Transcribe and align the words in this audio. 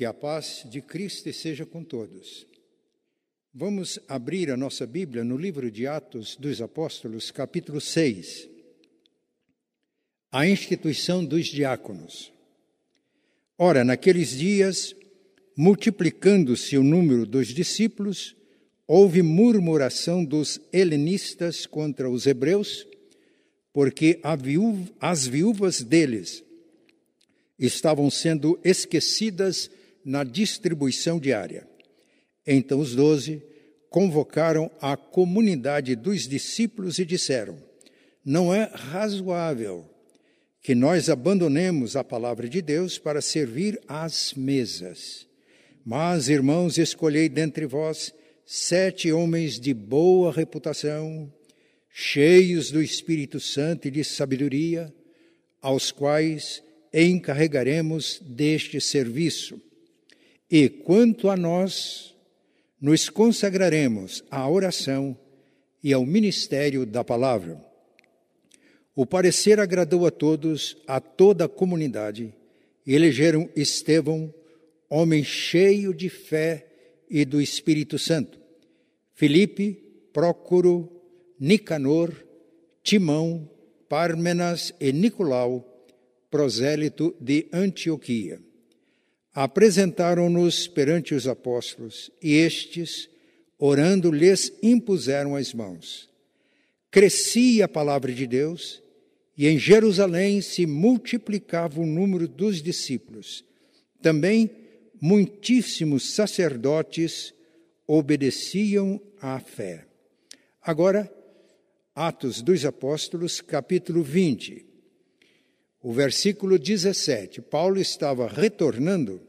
Que 0.00 0.06
a 0.06 0.14
paz 0.14 0.64
de 0.64 0.80
Cristo 0.80 1.30
seja 1.30 1.66
com 1.66 1.84
todos. 1.84 2.46
Vamos 3.52 3.98
abrir 4.08 4.50
a 4.50 4.56
nossa 4.56 4.86
Bíblia 4.86 5.22
no 5.22 5.36
livro 5.36 5.70
de 5.70 5.86
Atos 5.86 6.36
dos 6.36 6.62
Apóstolos, 6.62 7.30
capítulo 7.30 7.82
6. 7.82 8.48
A 10.32 10.46
instituição 10.46 11.22
dos 11.22 11.48
diáconos. 11.48 12.32
Ora, 13.58 13.84
naqueles 13.84 14.30
dias, 14.30 14.96
multiplicando-se 15.54 16.78
o 16.78 16.82
número 16.82 17.26
dos 17.26 17.48
discípulos, 17.48 18.34
houve 18.86 19.20
murmuração 19.20 20.24
dos 20.24 20.58
helenistas 20.72 21.66
contra 21.66 22.08
os 22.08 22.26
hebreus, 22.26 22.86
porque 23.70 24.18
as 24.98 25.26
viúvas 25.26 25.82
deles 25.82 26.42
estavam 27.58 28.10
sendo 28.10 28.58
esquecidas 28.64 29.70
na 30.04 30.24
distribuição 30.24 31.18
diária. 31.18 31.68
Então 32.46 32.80
os 32.80 32.94
doze 32.94 33.42
convocaram 33.88 34.70
a 34.80 34.96
comunidade 34.96 35.94
dos 35.96 36.26
discípulos 36.28 36.98
e 36.98 37.04
disseram: 37.04 37.58
Não 38.24 38.54
é 38.54 38.70
razoável 38.72 39.84
que 40.62 40.74
nós 40.74 41.08
abandonemos 41.08 41.96
a 41.96 42.04
palavra 42.04 42.48
de 42.48 42.60
Deus 42.60 42.98
para 42.98 43.20
servir 43.20 43.80
às 43.88 44.34
mesas. 44.34 45.26
Mas, 45.84 46.28
irmãos, 46.28 46.76
escolhei 46.78 47.28
dentre 47.28 47.66
vós 47.66 48.12
sete 48.44 49.10
homens 49.10 49.58
de 49.58 49.72
boa 49.72 50.32
reputação, 50.32 51.32
cheios 51.88 52.70
do 52.70 52.82
Espírito 52.82 53.40
Santo 53.40 53.88
e 53.88 53.90
de 53.90 54.04
sabedoria, 54.04 54.92
aos 55.62 55.90
quais 55.90 56.62
encarregaremos 56.92 58.20
deste 58.24 58.80
serviço. 58.80 59.60
E 60.50 60.68
quanto 60.68 61.28
a 61.28 61.36
nós, 61.36 62.14
nos 62.80 63.08
consagraremos 63.08 64.24
à 64.30 64.48
oração 64.48 65.16
e 65.82 65.92
ao 65.92 66.04
ministério 66.04 66.84
da 66.84 67.04
palavra. 67.04 67.62
O 68.94 69.06
parecer 69.06 69.60
agradou 69.60 70.06
a 70.06 70.10
todos, 70.10 70.76
a 70.86 71.00
toda 71.00 71.44
a 71.44 71.48
comunidade, 71.48 72.34
e 72.86 72.94
elegeram 72.94 73.48
Estevão, 73.54 74.34
homem 74.88 75.22
cheio 75.22 75.94
de 75.94 76.08
fé 76.08 76.66
e 77.08 77.24
do 77.24 77.40
Espírito 77.40 77.98
Santo, 77.98 78.40
Filipe, 79.14 79.74
Prócoro, 80.12 80.90
Nicanor, 81.38 82.12
Timão, 82.82 83.48
Pármenas 83.88 84.72
e 84.80 84.92
Nicolau, 84.92 85.86
prosélito 86.30 87.14
de 87.20 87.46
Antioquia. 87.52 88.49
Apresentaram-nos 89.32 90.66
perante 90.66 91.14
os 91.14 91.26
apóstolos, 91.26 92.10
e 92.20 92.34
estes, 92.34 93.08
orando, 93.58 94.10
lhes 94.10 94.52
impuseram 94.62 95.36
as 95.36 95.54
mãos. 95.54 96.08
Crescia 96.90 97.66
a 97.66 97.68
palavra 97.68 98.12
de 98.12 98.26
Deus, 98.26 98.82
e 99.36 99.46
em 99.46 99.58
Jerusalém 99.58 100.40
se 100.40 100.66
multiplicava 100.66 101.80
o 101.80 101.86
número 101.86 102.26
dos 102.26 102.60
discípulos. 102.60 103.44
Também 104.02 104.50
muitíssimos 105.00 106.14
sacerdotes 106.14 107.32
obedeciam 107.86 109.00
à 109.20 109.38
fé. 109.38 109.86
Agora, 110.60 111.12
Atos 111.94 112.42
dos 112.42 112.64
Apóstolos, 112.64 113.40
capítulo 113.40 114.02
20 114.02 114.69
o 115.82 115.92
versículo 115.92 116.58
17. 116.58 117.40
Paulo 117.40 117.80
estava 117.80 118.28
retornando 118.28 119.20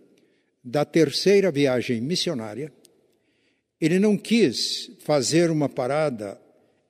da 0.63 0.85
terceira 0.85 1.51
viagem 1.51 2.01
missionária. 2.01 2.71
Ele 3.79 3.97
não 3.97 4.17
quis 4.17 4.91
fazer 4.99 5.49
uma 5.49 5.67
parada 5.67 6.39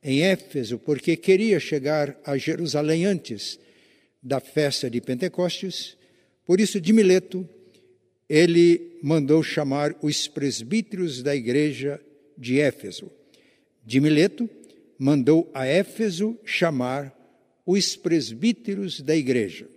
em 0.04 0.24
Éfeso 0.24 0.80
porque 0.80 1.16
queria 1.16 1.60
chegar 1.60 2.20
a 2.26 2.38
Jerusalém 2.38 3.06
antes 3.06 3.60
da 4.22 4.40
festa 4.40 4.90
de 4.90 5.00
Pentecostes. 5.00 5.96
Por 6.46 6.60
isso, 6.60 6.82
de 6.82 6.92
Mileto, 6.92 7.48
ele 8.28 8.98
mandou 9.02 9.44
chamar 9.44 9.96
os 10.02 10.28
presbíteros 10.28 11.22
da 11.22 11.36
igreja 11.36 12.00
de 12.38 12.60
Éfeso. 12.60 13.12
De 13.86 14.00
Mileto, 14.00 14.50
mandou 14.98 15.50
a 15.54 15.66
Éfeso 15.66 16.38
chamar 16.44 17.16
os 17.66 17.96
presbíteros 17.96 19.02
da 19.02 19.16
igreja. 19.16 19.70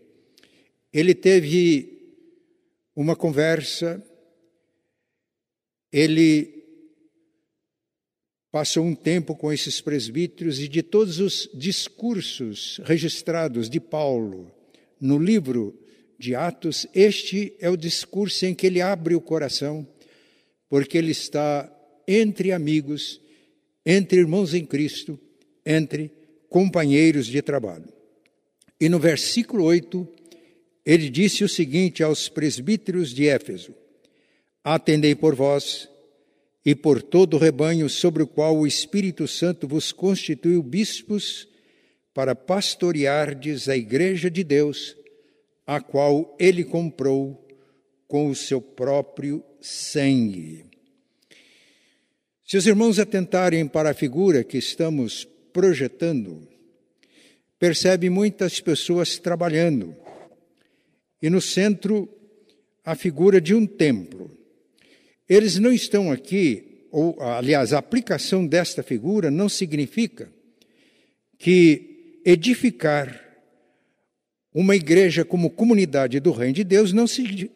Ele 0.93 1.15
teve 1.15 1.95
uma 2.95 3.17
conversa, 3.17 4.03
ele 5.93 6.65
passou 8.51 8.85
um 8.85 8.95
tempo 8.95 9.35
com 9.35 9.53
esses 9.53 9.81
presbíteros 9.81 10.61
e 10.61 10.69
de 10.69 10.83
todos 10.83 11.19
os 11.19 11.51
discursos 11.53 12.81
registrados 12.85 13.69
de 13.69 13.81
Paulo 13.81 14.53
no 15.01 15.19
livro 15.19 15.77
de 16.19 16.35
Atos, 16.35 16.87
este 16.95 17.55
é 17.59 17.69
o 17.69 17.77
discurso 17.77 18.47
em 18.47 18.55
que 18.55 18.67
ele 18.67 18.81
abre 18.81 19.15
o 19.15 19.21
coração, 19.21 19.87
porque 20.69 20.97
ele 20.97 21.11
está 21.11 21.71
entre 22.07 22.53
amigos, 22.53 23.21
entre 23.85 24.21
irmãos 24.21 24.55
em 24.55 24.65
Cristo, 24.65 25.19
entre 25.67 26.11
companheiros 26.55 27.27
de 27.27 27.43
trabalho. 27.43 27.93
E 28.81 28.89
no 28.89 29.01
versículo 29.01 29.65
8, 29.65 30.07
ele 30.87 31.11
disse 31.11 31.43
o 31.43 31.49
seguinte 31.49 32.01
aos 32.01 32.29
presbíteros 32.29 33.13
de 33.13 33.27
Éfeso: 33.27 33.75
Atendei 34.63 35.17
por 35.17 35.35
vós 35.35 35.89
e 36.65 36.73
por 36.73 37.03
todo 37.03 37.35
o 37.35 37.41
rebanho 37.41 37.91
sobre 37.91 38.23
o 38.23 38.27
qual 38.29 38.57
o 38.57 38.69
Espírito 38.69 39.27
Santo 39.27 39.67
vos 39.67 39.91
constituiu 39.91 40.63
bispos 40.63 41.49
para 42.15 42.37
pastoreardes 42.37 43.69
a 43.69 43.77
igreja 43.77 44.31
de 44.31 44.45
Deus, 44.45 44.97
a 45.67 45.81
qual 45.81 46.37
ele 46.39 46.63
comprou 46.63 47.49
com 48.07 48.29
o 48.29 48.35
seu 48.37 48.63
próprio 48.63 49.43
sangue. 49.61 50.67
Se 52.47 52.57
os 52.57 52.65
irmãos 52.65 53.01
atentarem 53.01 53.67
para 53.67 53.91
a 53.91 53.95
figura 53.95 54.45
que 54.45 54.57
estamos 54.57 55.27
projetando, 55.55 56.49
percebe 57.61 58.11
muitas 58.11 58.61
pessoas 58.61 59.19
trabalhando. 59.21 59.95
E 61.23 61.31
no 61.31 61.41
centro, 61.41 62.09
a 62.85 62.97
figura 62.97 63.41
de 63.41 63.55
um 63.55 63.65
templo. 63.65 64.37
Eles 65.29 65.57
não 65.57 65.73
estão 65.73 66.11
aqui, 66.11 66.89
ou 66.91 67.17
aliás, 67.23 67.73
a 67.73 67.79
aplicação 67.79 68.45
desta 68.45 68.83
figura 68.83 69.31
não 69.31 69.49
significa 69.49 70.31
que 71.39 72.21
edificar 72.27 73.23
uma 74.53 74.75
igreja 74.75 75.25
como 75.25 75.51
comunidade 75.51 76.19
do 76.19 76.33
Reino 76.33 76.55
de 76.55 76.65
Deus 76.65 76.93
não, 76.93 77.07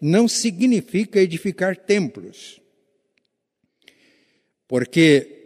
não 0.01 0.29
significa 0.29 1.21
edificar 1.21 1.77
templos. 1.77 2.61
Porque 4.69 5.38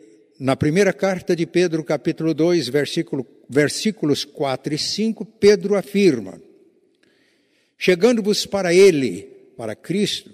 na 0.43 0.57
primeira 0.57 0.93
carta 0.93 1.37
de 1.37 1.47
Pedro, 1.47 1.85
capítulo 1.85 2.35
2, 2.35 2.69
versículo, 2.69 3.25
versículos 3.49 4.25
4 4.25 4.75
e 4.75 4.79
5, 4.79 5.25
Pedro 5.25 5.77
afirma: 5.77 6.43
Chegando-vos 7.79 8.45
para 8.45 8.75
Ele, 8.75 9.29
para 9.57 9.77
Cristo, 9.77 10.33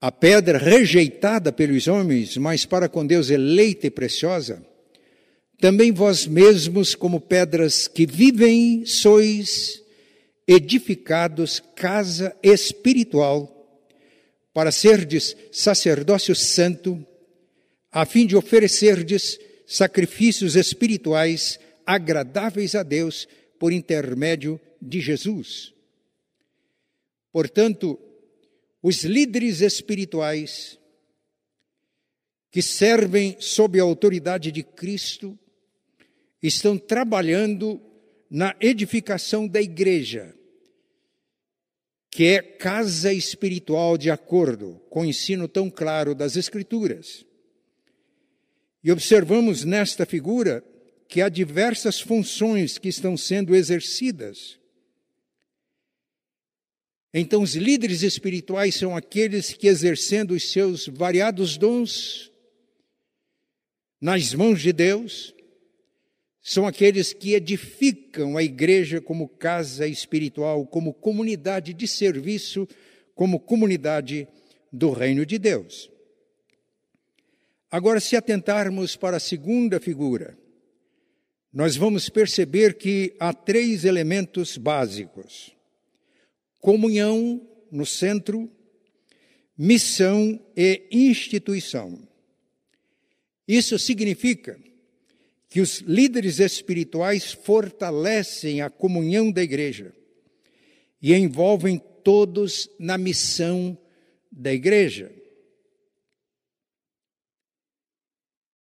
a 0.00 0.12
pedra 0.12 0.58
rejeitada 0.58 1.50
pelos 1.50 1.88
homens, 1.88 2.36
mas 2.36 2.64
para 2.64 2.88
com 2.88 3.04
Deus 3.04 3.30
eleita 3.30 3.88
e 3.88 3.90
preciosa, 3.90 4.64
também 5.58 5.90
vós 5.90 6.24
mesmos, 6.24 6.94
como 6.94 7.20
pedras 7.20 7.88
que 7.88 8.06
vivem, 8.06 8.86
sois 8.86 9.82
edificados 10.46 11.60
casa 11.74 12.32
espiritual, 12.44 13.52
para 14.54 14.70
serdes 14.70 15.36
sacerdócio 15.50 16.32
santo, 16.36 17.04
a 17.96 18.04
fim 18.04 18.26
de 18.26 18.36
oferecerdes 18.36 19.40
sacrifícios 19.66 20.54
espirituais 20.54 21.58
agradáveis 21.86 22.74
a 22.74 22.82
Deus 22.82 23.26
por 23.58 23.72
intermédio 23.72 24.60
de 24.82 25.00
Jesus. 25.00 25.72
Portanto, 27.32 27.98
os 28.82 29.02
líderes 29.02 29.62
espirituais 29.62 30.78
que 32.50 32.60
servem 32.60 33.34
sob 33.40 33.80
a 33.80 33.84
autoridade 33.84 34.52
de 34.52 34.62
Cristo 34.62 35.38
estão 36.42 36.76
trabalhando 36.76 37.80
na 38.28 38.54
edificação 38.60 39.48
da 39.48 39.62
igreja, 39.62 40.34
que 42.10 42.26
é 42.26 42.42
casa 42.42 43.10
espiritual 43.10 43.96
de 43.96 44.10
acordo 44.10 44.82
com 44.90 45.00
o 45.00 45.06
ensino 45.06 45.48
tão 45.48 45.70
claro 45.70 46.14
das 46.14 46.36
Escrituras. 46.36 47.24
E 48.86 48.92
observamos 48.92 49.64
nesta 49.64 50.06
figura 50.06 50.62
que 51.08 51.20
há 51.20 51.28
diversas 51.28 52.00
funções 52.00 52.78
que 52.78 52.86
estão 52.86 53.16
sendo 53.16 53.52
exercidas. 53.52 54.60
Então, 57.12 57.42
os 57.42 57.56
líderes 57.56 58.02
espirituais 58.02 58.76
são 58.76 58.96
aqueles 58.96 59.52
que, 59.52 59.66
exercendo 59.66 60.34
os 60.34 60.52
seus 60.52 60.86
variados 60.86 61.58
dons 61.58 62.30
nas 64.00 64.32
mãos 64.32 64.62
de 64.62 64.72
Deus, 64.72 65.34
são 66.40 66.64
aqueles 66.64 67.12
que 67.12 67.34
edificam 67.34 68.36
a 68.36 68.42
igreja 68.44 69.00
como 69.00 69.28
casa 69.28 69.88
espiritual, 69.88 70.64
como 70.64 70.94
comunidade 70.94 71.74
de 71.74 71.88
serviço, 71.88 72.68
como 73.16 73.40
comunidade 73.40 74.28
do 74.72 74.92
reino 74.92 75.26
de 75.26 75.40
Deus. 75.40 75.90
Agora, 77.70 78.00
se 78.00 78.16
atentarmos 78.16 78.96
para 78.96 79.16
a 79.16 79.20
segunda 79.20 79.80
figura, 79.80 80.38
nós 81.52 81.74
vamos 81.74 82.08
perceber 82.08 82.74
que 82.74 83.14
há 83.18 83.32
três 83.32 83.84
elementos 83.84 84.56
básicos: 84.56 85.52
comunhão 86.60 87.40
no 87.70 87.84
centro, 87.84 88.50
missão 89.56 90.38
e 90.56 90.86
instituição. 90.92 92.06
Isso 93.48 93.78
significa 93.78 94.58
que 95.48 95.60
os 95.60 95.78
líderes 95.78 96.40
espirituais 96.40 97.32
fortalecem 97.32 98.60
a 98.60 98.68
comunhão 98.68 99.30
da 99.30 99.42
igreja 99.42 99.94
e 101.00 101.14
envolvem 101.14 101.80
todos 102.04 102.68
na 102.78 102.98
missão 102.98 103.78
da 104.30 104.52
igreja. 104.52 105.15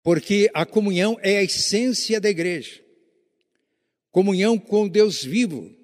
Porque 0.04 0.50
a 0.52 0.66
comunhão 0.66 1.18
é 1.22 1.38
a 1.38 1.42
essência 1.42 2.20
da 2.20 2.28
igreja. 2.28 2.84
Comunhão 4.12 4.58
com 4.58 4.86
Deus 4.86 5.24
vivo. 5.24 5.74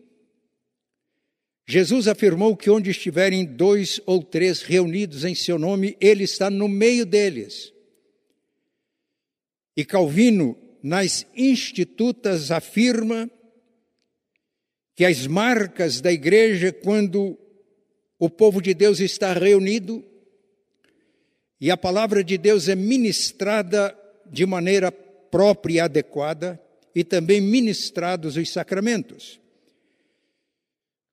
Jesus 1.67 2.07
afirmou 2.07 2.55
que 2.55 2.69
onde 2.69 2.91
estiverem 2.91 3.47
dois 3.47 3.99
ou 4.05 4.23
três 4.23 4.61
reunidos 4.61 5.25
em 5.25 5.35
seu 5.35 5.59
nome, 5.59 5.97
ele 6.01 6.25
está 6.25 6.51
no 6.51 6.69
meio 6.69 7.07
deles. 7.07 7.73
E 9.75 9.85
Calvino, 9.85 10.57
nas 10.83 11.27
Institutas, 11.35 12.51
afirma 12.51 13.31
que 14.95 15.05
as 15.05 15.27
marcas 15.27 16.03
da 16.03 16.13
igreja, 16.13 16.73
quando 16.73 17.39
o 18.19 18.29
povo 18.29 18.61
de 18.61 18.75
Deus 18.75 19.01
está 19.01 19.33
reunido 19.33 20.05
e 21.59 21.71
a 21.71 21.77
palavra 21.77 22.23
de 22.23 22.37
Deus 22.37 22.69
é 22.69 22.75
ministrada 22.75 23.97
de 24.31 24.47
maneira 24.47 24.93
própria 24.93 25.75
e 25.75 25.81
adequada, 25.81 26.61
e 26.95 27.05
também 27.05 27.41
ministrados 27.41 28.37
os 28.37 28.51
sacramentos. 28.51 29.41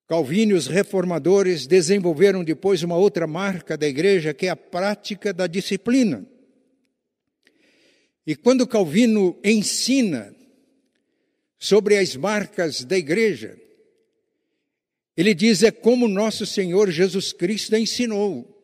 Calvino 0.07 0.53
e 0.53 0.55
os 0.55 0.67
reformadores 0.67 1.67
desenvolveram 1.67 2.43
depois 2.43 2.81
uma 2.81 2.95
outra 2.95 3.27
marca 3.27 3.77
da 3.77 3.87
igreja, 3.87 4.33
que 4.33 4.47
é 4.47 4.49
a 4.49 4.55
prática 4.55 5.33
da 5.33 5.47
disciplina. 5.47 6.25
E 8.25 8.35
quando 8.35 8.65
Calvino 8.65 9.37
ensina 9.43 10.33
sobre 11.59 11.97
as 11.97 12.15
marcas 12.15 12.83
da 12.85 12.97
igreja, 12.97 13.57
ele 15.15 15.33
diz: 15.33 15.63
é 15.63 15.71
como 15.71 16.07
nosso 16.07 16.45
Senhor 16.45 16.89
Jesus 16.89 17.33
Cristo 17.33 17.75
ensinou. 17.75 18.56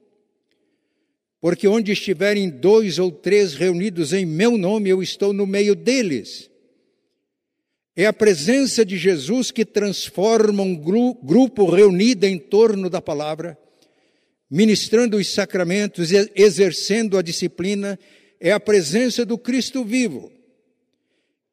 Porque 1.44 1.68
onde 1.68 1.92
estiverem 1.92 2.50
dois 2.50 3.00
ou 3.00 3.12
três 3.12 3.54
reunidos 3.54 4.14
em 4.14 4.26
meu 4.26 4.58
nome, 4.58 4.90
eu 4.90 5.04
estou 5.04 5.34
no 5.34 5.46
meio 5.46 5.76
deles. 5.76 6.50
É 7.98 8.06
a 8.06 8.14
presença 8.14 8.86
de 8.86 8.98
Jesus 8.98 9.52
que 9.52 9.66
transforma 9.66 10.64
um 10.64 10.74
grupo 10.74 11.70
reunido 11.70 12.26
em 12.26 12.40
torno 12.40 12.90
da 12.90 13.02
palavra, 13.02 13.60
ministrando 14.50 15.18
os 15.18 15.28
sacramentos, 15.28 16.12
exercendo 16.34 17.18
a 17.18 17.22
disciplina 17.22 18.00
é 18.40 18.54
a 18.54 18.60
presença 18.60 19.26
do 19.26 19.38
Cristo 19.38 19.84
vivo, 19.84 20.32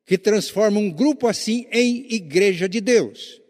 que 0.07 0.17
transforma 0.17 0.79
um 0.79 0.89
grupo 0.89 1.27
assim 1.27 1.67
em 1.73 2.07
igreja 2.15 2.69
de 2.69 2.81
Deus. 2.81 3.41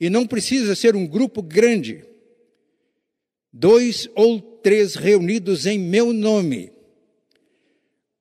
E 0.00 0.08
não 0.08 0.26
precisa 0.26 0.74
ser 0.74 0.96
um 0.96 1.06
grupo 1.06 1.42
grande, 1.42 2.02
dois 3.52 4.08
ou 4.14 4.49
três 4.62 4.94
reunidos 4.94 5.66
em 5.66 5.78
meu 5.78 6.12
nome. 6.12 6.72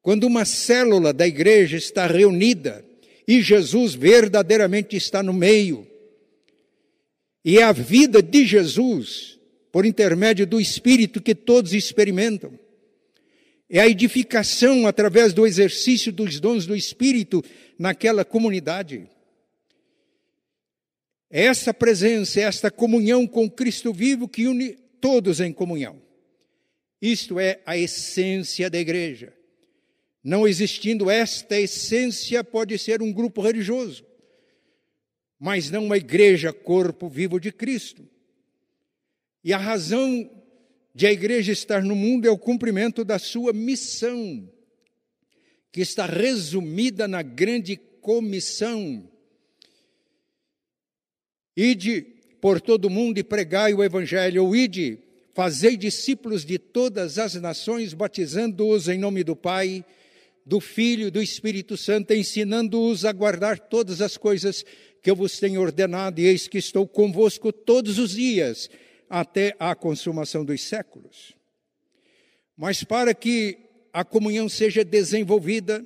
Quando 0.01 0.25
uma 0.25 0.45
célula 0.45 1.13
da 1.13 1.27
igreja 1.27 1.77
está 1.77 2.07
reunida 2.07 2.85
e 3.27 3.41
Jesus 3.41 3.93
verdadeiramente 3.93 4.95
está 4.95 5.21
no 5.21 5.33
meio, 5.33 5.87
e 7.43 7.57
é 7.57 7.63
a 7.63 7.71
vida 7.71 8.21
de 8.21 8.45
Jesus, 8.45 9.39
por 9.71 9.85
intermédio 9.85 10.45
do 10.47 10.59
Espírito 10.59 11.21
que 11.21 11.35
todos 11.35 11.73
experimentam, 11.73 12.57
é 13.69 13.79
a 13.79 13.87
edificação 13.87 14.87
através 14.87 15.31
do 15.31 15.45
exercício 15.45 16.11
dos 16.11 16.39
dons 16.39 16.65
do 16.65 16.75
Espírito 16.75 17.43
naquela 17.77 18.25
comunidade. 18.25 19.07
É 21.29 21.45
essa 21.45 21.71
presença, 21.71 22.39
é 22.39 22.43
esta 22.43 22.71
comunhão 22.71 23.27
com 23.27 23.47
Cristo 23.47 23.93
vivo 23.93 24.27
que 24.27 24.47
une 24.47 24.71
todos 24.99 25.39
em 25.39 25.53
comunhão. 25.53 26.01
Isto 27.01 27.39
é 27.39 27.61
a 27.65 27.77
essência 27.77 28.69
da 28.69 28.77
igreja. 28.77 29.33
Não 30.23 30.47
existindo 30.47 31.09
esta 31.09 31.59
essência, 31.59 32.43
pode 32.43 32.77
ser 32.77 33.01
um 33.01 33.11
grupo 33.11 33.41
religioso, 33.41 34.05
mas 35.39 35.71
não 35.71 35.85
uma 35.85 35.97
igreja, 35.97 36.51
corpo 36.51 37.07
vivo 37.07 37.39
de 37.39 37.51
Cristo. 37.51 38.07
E 39.43 39.53
a 39.53 39.57
razão 39.57 40.29
de 40.93 41.07
a 41.07 41.11
igreja 41.11 41.53
estar 41.53 41.81
no 41.81 41.95
mundo 41.95 42.27
é 42.27 42.29
o 42.29 42.37
cumprimento 42.37 43.05
da 43.05 43.17
sua 43.17 43.53
missão, 43.53 44.51
que 45.71 45.79
está 45.79 46.05
resumida 46.05 47.07
na 47.07 47.21
grande 47.21 47.77
comissão. 47.77 49.09
Ide 51.55 52.01
por 52.41 52.59
todo 52.59 52.85
o 52.85 52.89
mundo 52.89 53.17
e 53.17 53.23
pregai 53.23 53.73
o 53.73 53.83
evangelho, 53.83 54.43
ou 54.43 54.55
ide, 54.55 54.99
fazei 55.39 55.77
discípulos 55.77 56.43
de 56.43 56.59
todas 56.59 57.17
as 57.17 57.35
nações, 57.35 57.93
batizando-os 57.93 58.89
em 58.89 58.97
nome 58.99 59.23
do 59.23 59.37
Pai, 59.37 59.85
do 60.45 60.59
Filho 60.59 61.07
e 61.07 61.09
do 61.09 61.21
Espírito 61.21 61.77
Santo, 61.77 62.13
ensinando-os 62.13 63.05
a 63.05 63.13
guardar 63.13 63.57
todas 63.57 64.01
as 64.01 64.17
coisas 64.17 64.65
que 65.01 65.09
eu 65.09 65.15
vos 65.15 65.39
tenho 65.39 65.61
ordenado, 65.61 66.19
e 66.19 66.25
eis 66.25 66.49
que 66.49 66.57
estou 66.57 66.85
convosco 66.85 67.53
todos 67.53 67.97
os 67.99 68.11
dias 68.11 68.69
até 69.09 69.55
a 69.57 69.73
consumação 69.75 70.43
dos 70.43 70.61
séculos. 70.61 71.31
Mas 72.57 72.83
para 72.83 73.13
que 73.13 73.59
a 73.93 74.03
comunhão 74.03 74.49
seja 74.49 74.83
desenvolvida 74.83 75.85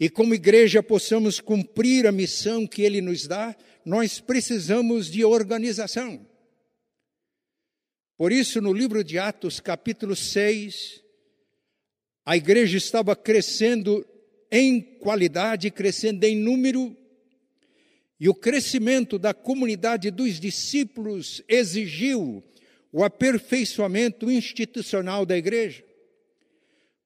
e 0.00 0.10
como 0.10 0.34
igreja 0.34 0.82
possamos 0.82 1.38
cumprir 1.38 2.08
a 2.08 2.12
missão 2.12 2.66
que 2.66 2.82
ele 2.82 3.00
nos 3.00 3.28
dá, 3.28 3.54
nós 3.84 4.18
precisamos 4.18 5.08
de 5.08 5.24
organização. 5.24 6.28
Por 8.20 8.32
isso, 8.32 8.60
no 8.60 8.70
livro 8.70 9.02
de 9.02 9.18
Atos, 9.18 9.60
capítulo 9.60 10.14
6, 10.14 11.02
a 12.22 12.36
igreja 12.36 12.76
estava 12.76 13.16
crescendo 13.16 14.06
em 14.52 14.78
qualidade, 14.78 15.70
crescendo 15.70 16.22
em 16.24 16.36
número, 16.36 16.94
e 18.20 18.28
o 18.28 18.34
crescimento 18.34 19.18
da 19.18 19.32
comunidade 19.32 20.10
dos 20.10 20.38
discípulos 20.38 21.42
exigiu 21.48 22.44
o 22.92 23.02
aperfeiçoamento 23.02 24.30
institucional 24.30 25.24
da 25.24 25.38
igreja, 25.38 25.82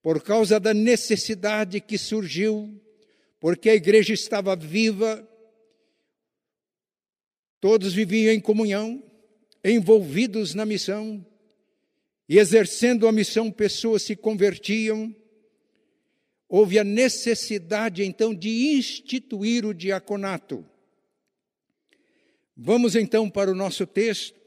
por 0.03 0.21
causa 0.21 0.59
da 0.59 0.75
necessidade 0.75 1.81
que 1.81 1.97
surgiu, 1.97 2.83
porque 3.39 3.71
a 3.71 3.75
igreja 3.77 4.13
estava 4.13 4.57
viva, 4.57 5.25
todos 7.61 7.95
viviam 7.95 8.35
em 8.35 8.41
comunhão, 8.41 9.01
envolvidos 9.65 10.55
na 10.55 10.67
missão, 10.67 11.25
e 12.29 12.39
exercendo 12.39 13.09
a 13.09 13.13
missão, 13.13 13.51
pessoas 13.51 14.03
se 14.03 14.17
convertiam. 14.17 15.15
Houve 16.49 16.79
a 16.79 16.85
necessidade 16.85 18.05
então 18.05 18.35
de 18.35 18.77
instituir 18.77 19.65
o 19.65 19.75
diaconato. 19.75 20.65
Vamos 22.57 22.95
então 22.95 23.29
para 23.29 23.51
o 23.51 23.55
nosso 23.55 23.87
texto. 23.87 24.39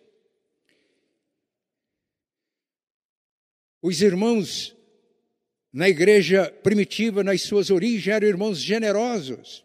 Os 3.82 4.02
irmãos 4.02 4.76
na 5.72 5.90
igreja 5.90 6.50
primitiva, 6.64 7.24
nas 7.24 7.42
suas 7.44 7.70
origens, 7.70 8.08
eram 8.08 8.28
irmãos 8.28 8.60
generosos. 8.60 9.64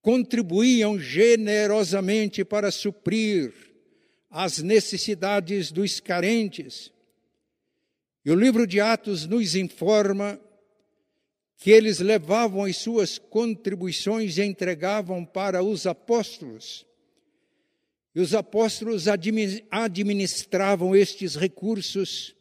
Contribuíam 0.00 0.98
generosamente 0.98 2.44
para 2.44 2.70
suprir 2.70 3.71
as 4.32 4.58
necessidades 4.58 5.70
dos 5.70 6.00
carentes. 6.00 6.90
E 8.24 8.30
o 8.30 8.34
livro 8.34 8.66
de 8.66 8.80
Atos 8.80 9.26
nos 9.26 9.54
informa 9.54 10.40
que 11.58 11.70
eles 11.70 11.98
levavam 11.98 12.64
as 12.64 12.78
suas 12.78 13.18
contribuições 13.18 14.38
e 14.38 14.42
entregavam 14.42 15.22
para 15.22 15.62
os 15.62 15.86
apóstolos. 15.86 16.86
E 18.14 18.20
os 18.20 18.34
apóstolos 18.34 19.06
administravam 19.06 20.96
estes 20.96 21.36
recursos, 21.36 22.34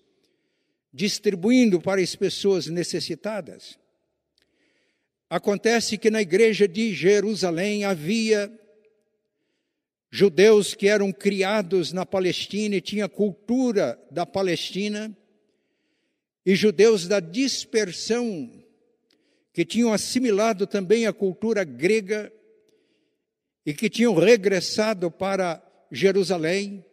distribuindo 0.93 1.81
para 1.81 2.01
as 2.01 2.15
pessoas 2.15 2.67
necessitadas. 2.67 3.77
Acontece 5.29 5.97
que 5.97 6.09
na 6.09 6.21
igreja 6.21 6.67
de 6.67 6.93
Jerusalém 6.93 7.83
havia 7.83 8.51
judeus 10.11 10.75
que 10.75 10.87
eram 10.87 11.11
criados 11.13 11.93
na 11.93 12.05
Palestina 12.05 12.75
e 12.75 12.81
tinha 12.81 13.07
cultura 13.07 13.97
da 14.11 14.25
Palestina, 14.25 15.17
e 16.45 16.53
judeus 16.53 17.07
da 17.07 17.19
dispersão 17.19 18.51
que 19.53 19.63
tinham 19.63 19.93
assimilado 19.93 20.67
também 20.67 21.05
a 21.05 21.13
cultura 21.13 21.63
grega 21.63 22.31
e 23.65 23.73
que 23.73 23.89
tinham 23.89 24.15
regressado 24.15 25.09
para 25.09 25.63
Jerusalém. 25.91 26.83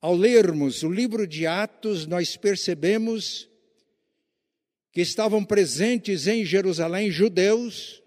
Ao 0.00 0.14
lermos 0.14 0.82
o 0.82 0.90
livro 0.90 1.26
de 1.26 1.46
Atos, 1.46 2.06
nós 2.06 2.36
percebemos 2.36 3.50
que 4.92 5.00
estavam 5.00 5.44
presentes 5.44 6.26
em 6.26 6.44
Jerusalém 6.44 7.10
judeus 7.10 7.99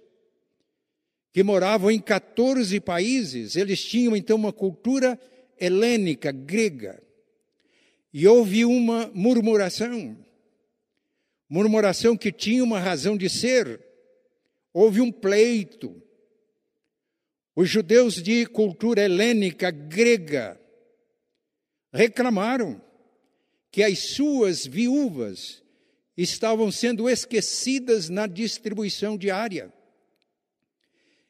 que 1.33 1.43
moravam 1.43 1.91
em 1.91 1.99
14 1.99 2.79
países. 2.79 3.55
Eles 3.55 3.83
tinham 3.83 4.15
então 4.15 4.37
uma 4.37 4.53
cultura 4.53 5.19
helênica, 5.59 6.31
grega. 6.31 7.03
E 8.13 8.27
houve 8.27 8.63
uma 8.63 9.11
murmuração 9.13 10.15
murmuração 11.53 12.17
que 12.17 12.31
tinha 12.31 12.63
uma 12.63 12.79
razão 12.79 13.15
de 13.15 13.29
ser. 13.29 13.79
Houve 14.73 15.01
um 15.01 15.11
pleito. 15.11 16.01
Os 17.55 17.69
judeus 17.69 18.15
de 18.15 18.47
cultura 18.47 19.03
helênica 19.03 19.69
grega 19.69 20.59
reclamaram 21.93 22.81
que 23.71 23.83
as 23.83 23.99
suas 23.99 24.65
viúvas 24.65 25.61
estavam 26.17 26.71
sendo 26.71 27.07
esquecidas 27.07 28.09
na 28.09 28.25
distribuição 28.25 29.15
diária. 29.15 29.71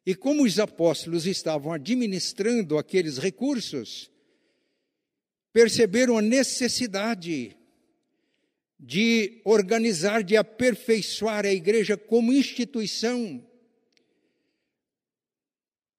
E 0.06 0.14
como 0.14 0.44
os 0.44 0.60
apóstolos 0.60 1.26
estavam 1.26 1.72
administrando 1.72 2.78
aqueles 2.78 3.18
recursos, 3.18 4.12
perceberam 5.54 6.18
a 6.18 6.22
necessidade 6.22 7.56
de 8.78 9.42
organizar, 9.46 10.24
de 10.24 10.36
aperfeiçoar 10.36 11.46
a 11.46 11.54
igreja 11.54 11.96
como 11.96 12.34
instituição, 12.34 13.42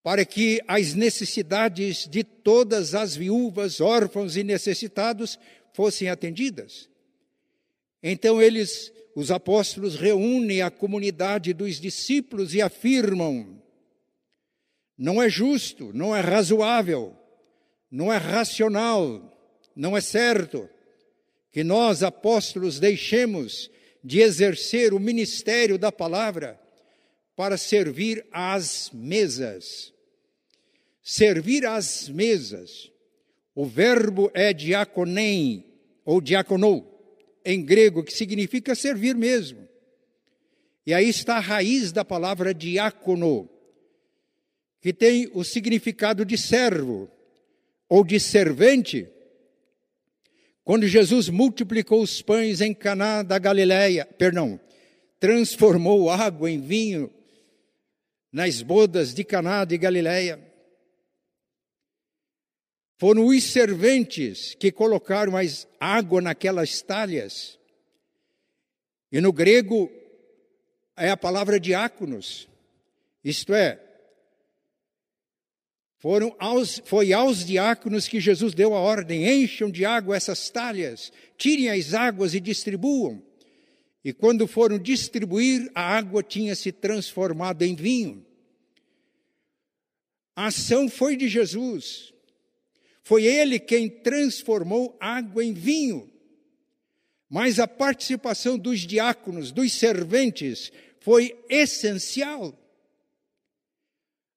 para 0.03 0.23
que 0.27 0.61
as 0.69 0.93
necessidades 0.93 2.07
de 2.07 2.23
todas 2.23 2.95
as 2.95 3.17
viúvas, 3.17 3.81
órfãos 3.81 4.37
e 4.37 4.45
necessitados 4.45 5.39
fossem 5.73 6.11
atendidas. 6.11 6.91
Então 8.03 8.43
eles, 8.43 8.93
os 9.17 9.31
apóstolos, 9.31 9.95
reúnem 9.95 10.61
a 10.61 10.71
comunidade 10.71 11.55
dos 11.55 11.81
discípulos 11.81 12.55
e 12.55 12.61
afirmam: 12.61 13.64
não 14.97 15.23
é 15.23 15.29
justo, 15.29 15.93
não 15.93 16.15
é 16.15 16.21
razoável, 16.21 17.17
não 17.91 18.13
é 18.13 18.17
racional, 18.17 19.33
não 19.75 19.97
é 19.97 20.01
certo 20.01 20.69
que 21.51 21.63
nós, 21.63 22.03
apóstolos, 22.03 22.81
deixemos 22.81 23.71
de 24.03 24.21
exercer 24.21 24.93
o 24.93 25.01
ministério 25.01 25.79
da 25.79 25.93
palavra 25.93 26.61
para 27.37 27.57
servir 27.57 28.27
às 28.31 28.91
mesas. 28.93 29.93
Servir 31.03 31.67
às 31.67 32.09
mesas. 32.09 32.91
O 33.55 33.65
verbo 33.65 34.31
é 34.35 34.53
diaconem, 34.53 35.65
ou 36.05 36.21
diaconou, 36.21 36.91
em 37.45 37.65
grego, 37.65 38.03
que 38.03 38.13
significa 38.13 38.75
servir 38.75 39.15
mesmo. 39.15 39.69
E 40.87 40.93
aí 40.93 41.09
está 41.09 41.37
a 41.37 41.41
raiz 41.41 41.93
da 41.93 42.05
palavra 42.05 42.53
diácono, 42.53 43.49
que 44.85 44.93
tem 44.93 45.31
o 45.33 45.43
significado 45.43 46.27
de 46.27 46.37
servo 46.37 47.11
ou 47.89 48.05
de 48.05 48.21
servente, 48.21 49.09
quando 50.63 50.87
Jesus 50.87 51.31
multiplicou 51.31 52.03
os 52.03 52.21
pães 52.21 52.61
em 52.61 52.75
Caná 52.75 53.23
da 53.23 53.39
Galileia, 53.39 54.05
perdão, 54.05 54.61
transformou 55.19 56.11
água 56.11 56.51
em 56.51 56.61
vinho 56.61 57.11
nas 58.31 58.61
bodas 58.61 59.15
de 59.15 59.25
Caná 59.25 59.65
de 59.65 59.79
Galileia. 59.79 60.39
Foram 62.99 63.25
os 63.25 63.43
serventes 63.43 64.55
que 64.55 64.71
colocaram 64.71 65.33
mais 65.33 65.67
água 65.81 66.21
naquelas 66.21 66.83
talhas. 66.83 67.59
E 69.11 69.19
no 69.19 69.33
grego 69.33 69.91
é 70.95 71.09
a 71.09 71.17
palavra 71.17 71.59
diáconos, 71.59 72.47
isto 73.25 73.55
é, 73.55 73.84
foram 76.05 76.37
aos, 76.39 76.83
foi 76.85 77.15
aos 77.15 77.47
diáconos 77.47 78.07
que 78.07 78.21
Jesus 78.21 78.53
deu 78.53 78.75
a 78.75 78.79
ordem: 78.79 79.27
encham 79.27 79.71
de 79.71 79.87
água 79.87 80.15
essas 80.15 80.51
talhas, 80.51 81.11
tirem 81.39 81.71
as 81.71 81.95
águas 81.95 82.35
e 82.35 82.41
distribuam. 82.41 83.23
E 84.05 84.13
quando 84.13 84.47
foram 84.47 84.79
distribuir, 84.79 85.71
a 85.75 85.81
água 85.97 86.23
tinha 86.23 86.55
se 86.55 86.71
transformado 86.71 87.63
em 87.63 87.75
vinho. 87.75 88.23
A 90.37 90.49
ação 90.49 90.91
foi 90.91 91.17
de 91.17 91.27
Jesus. 91.27 92.13
Foi 93.03 93.25
ele 93.25 93.59
quem 93.59 93.89
transformou 93.89 94.95
água 95.01 95.43
em 95.43 95.55
vinho. 95.55 96.13
Mas 97.31 97.59
a 97.59 97.67
participação 97.67 98.59
dos 98.59 98.81
diáconos, 98.81 99.51
dos 99.51 99.73
serventes, 99.73 100.71
foi 101.01 101.35
essencial. 101.49 102.55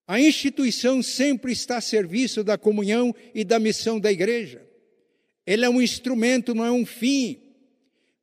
A 0.08 0.22
instituição 0.22 1.04
sempre 1.04 1.52
está 1.52 1.78
a 1.78 1.82
serviço 1.82 2.42
da 2.42 2.58
comunhão 2.58 3.14
e 3.36 3.44
da 3.44 3.60
missão 3.60 4.00
da 4.00 4.10
igreja. 4.10 4.66
Ele 5.46 5.66
é 5.66 5.70
um 5.70 5.82
instrumento, 5.82 6.56
não 6.56 6.64
é 6.64 6.72
um 6.72 6.86
fim, 6.86 7.42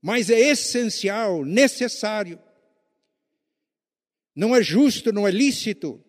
mas 0.01 0.31
é 0.31 0.39
essencial, 0.39 1.45
necessário. 1.45 2.39
Não 4.35 4.57
é 4.57 4.63
justo, 4.63 5.13
não 5.13 5.29
é 5.29 5.31
lícito 5.31 6.03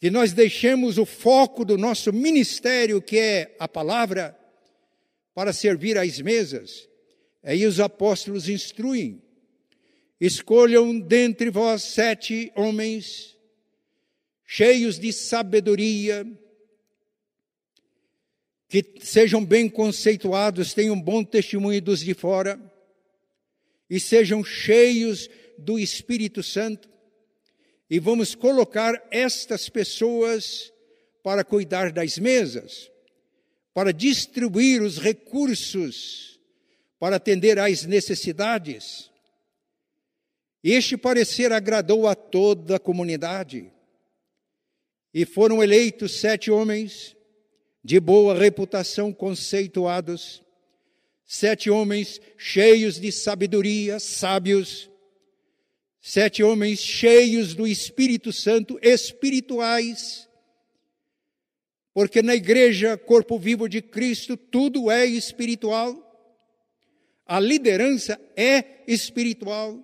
que 0.00 0.10
nós 0.10 0.32
deixemos 0.32 0.98
o 0.98 1.06
foco 1.06 1.64
do 1.64 1.78
nosso 1.78 2.12
ministério, 2.12 3.00
que 3.00 3.18
é 3.18 3.56
a 3.58 3.68
palavra, 3.68 4.36
para 5.34 5.52
servir 5.52 5.96
às 5.96 6.20
mesas. 6.20 6.88
Aí 7.44 7.64
os 7.64 7.78
apóstolos 7.78 8.48
instruem: 8.48 9.22
escolham 10.20 10.98
dentre 10.98 11.48
vós 11.48 11.82
sete 11.82 12.52
homens 12.56 13.35
cheios 14.46 14.98
de 14.98 15.12
sabedoria, 15.12 16.24
que 18.68 18.84
sejam 19.00 19.44
bem 19.44 19.68
conceituados, 19.68 20.72
tenham 20.72 21.00
bom 21.00 21.24
testemunho 21.24 21.82
dos 21.82 22.00
de 22.00 22.14
fora, 22.14 22.60
e 23.90 23.98
sejam 23.98 24.44
cheios 24.44 25.28
do 25.58 25.78
Espírito 25.78 26.42
Santo, 26.42 26.88
e 27.88 27.98
vamos 27.98 28.34
colocar 28.34 29.00
estas 29.10 29.68
pessoas 29.68 30.72
para 31.22 31.44
cuidar 31.44 31.92
das 31.92 32.18
mesas, 32.18 32.90
para 33.74 33.92
distribuir 33.92 34.82
os 34.82 34.98
recursos, 34.98 36.40
para 36.98 37.16
atender 37.16 37.58
às 37.58 37.84
necessidades. 37.84 39.10
Este 40.62 40.96
parecer 40.96 41.52
agradou 41.52 42.08
a 42.08 42.14
toda 42.14 42.76
a 42.76 42.80
comunidade. 42.80 43.75
E 45.18 45.24
foram 45.24 45.62
eleitos 45.62 46.20
sete 46.20 46.50
homens 46.50 47.16
de 47.82 47.98
boa 47.98 48.38
reputação, 48.38 49.14
conceituados, 49.14 50.44
sete 51.24 51.70
homens 51.70 52.20
cheios 52.36 53.00
de 53.00 53.10
sabedoria, 53.10 53.98
sábios, 53.98 54.90
sete 56.02 56.42
homens 56.42 56.80
cheios 56.80 57.54
do 57.54 57.66
Espírito 57.66 58.30
Santo, 58.30 58.78
espirituais, 58.82 60.28
porque 61.94 62.20
na 62.20 62.34
igreja, 62.34 62.98
corpo 62.98 63.38
vivo 63.38 63.70
de 63.70 63.80
Cristo, 63.80 64.36
tudo 64.36 64.90
é 64.90 65.06
espiritual, 65.06 65.96
a 67.24 67.40
liderança 67.40 68.20
é 68.36 68.82
espiritual, 68.86 69.82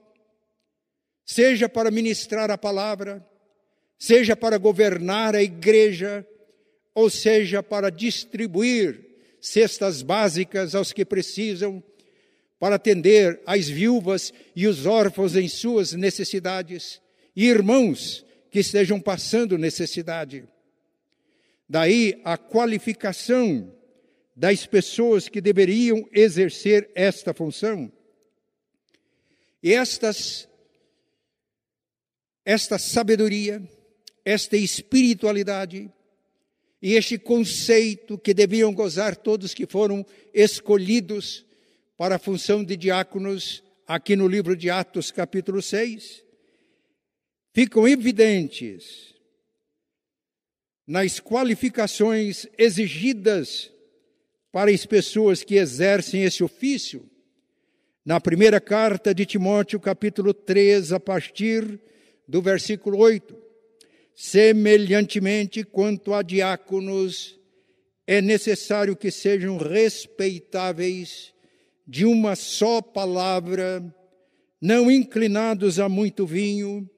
seja 1.24 1.70
para 1.70 1.90
ministrar 1.90 2.50
a 2.50 2.58
palavra, 2.58 3.26
seja 4.02 4.34
para 4.34 4.58
governar 4.58 5.36
a 5.36 5.40
igreja, 5.44 6.26
ou 6.92 7.08
seja 7.08 7.62
para 7.62 7.88
distribuir 7.88 9.00
cestas 9.40 10.02
básicas 10.02 10.74
aos 10.74 10.92
que 10.92 11.04
precisam, 11.04 11.80
para 12.58 12.74
atender 12.74 13.40
as 13.46 13.68
viúvas 13.68 14.34
e 14.56 14.66
os 14.66 14.86
órfãos 14.86 15.36
em 15.36 15.46
suas 15.46 15.92
necessidades, 15.92 17.00
e 17.36 17.46
irmãos 17.46 18.26
que 18.50 18.58
estejam 18.58 19.00
passando 19.00 19.56
necessidade. 19.56 20.48
Daí 21.68 22.20
a 22.24 22.36
qualificação 22.36 23.72
das 24.34 24.66
pessoas 24.66 25.28
que 25.28 25.40
deveriam 25.40 26.08
exercer 26.10 26.90
esta 26.96 27.32
função. 27.32 27.90
E 29.62 29.72
estas, 29.72 30.48
esta 32.44 32.78
sabedoria, 32.78 33.62
esta 34.24 34.56
espiritualidade 34.56 35.90
e 36.80 36.94
este 36.94 37.18
conceito 37.18 38.18
que 38.18 38.34
deviam 38.34 38.72
gozar 38.74 39.16
todos 39.16 39.54
que 39.54 39.66
foram 39.66 40.04
escolhidos 40.34 41.44
para 41.96 42.16
a 42.16 42.18
função 42.18 42.64
de 42.64 42.76
diáconos, 42.76 43.62
aqui 43.86 44.16
no 44.16 44.26
livro 44.26 44.56
de 44.56 44.68
Atos, 44.68 45.10
capítulo 45.10 45.62
6, 45.62 46.24
ficam 47.52 47.86
evidentes 47.86 49.14
nas 50.86 51.20
qualificações 51.20 52.46
exigidas 52.58 53.70
para 54.50 54.70
as 54.70 54.84
pessoas 54.84 55.44
que 55.44 55.54
exercem 55.54 56.24
esse 56.24 56.42
ofício. 56.42 57.08
Na 58.04 58.20
primeira 58.20 58.60
carta 58.60 59.14
de 59.14 59.24
Timóteo, 59.24 59.78
capítulo 59.78 60.34
3, 60.34 60.92
a 60.92 60.98
partir 60.98 61.80
do 62.26 62.42
versículo 62.42 62.98
8. 62.98 63.41
Semelhantemente, 64.24 65.64
quanto 65.64 66.14
a 66.14 66.22
diáconos, 66.22 67.36
é 68.06 68.22
necessário 68.22 68.94
que 68.94 69.10
sejam 69.10 69.56
respeitáveis, 69.56 71.34
de 71.84 72.04
uma 72.04 72.36
só 72.36 72.80
palavra, 72.80 73.84
não 74.60 74.88
inclinados 74.88 75.80
a 75.80 75.88
muito 75.88 76.24
vinho, 76.24 76.88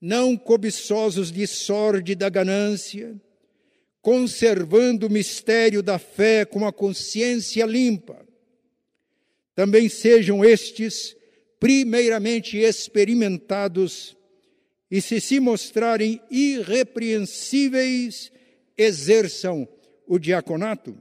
não 0.00 0.34
cobiçosos 0.34 1.30
de 1.30 1.46
sorte 1.46 2.14
da 2.14 2.30
ganância, 2.30 3.20
conservando 4.00 5.08
o 5.08 5.12
mistério 5.12 5.82
da 5.82 5.98
fé 5.98 6.46
com 6.46 6.66
a 6.66 6.72
consciência 6.72 7.66
limpa. 7.66 8.26
Também 9.54 9.90
sejam 9.90 10.42
estes 10.42 11.14
primeiramente 11.60 12.56
experimentados 12.56 14.16
e 14.92 15.00
se 15.00 15.20
se 15.22 15.40
mostrarem 15.40 16.20
irrepreensíveis, 16.30 18.30
exerçam 18.76 19.66
o 20.06 20.18
diaconato. 20.18 20.94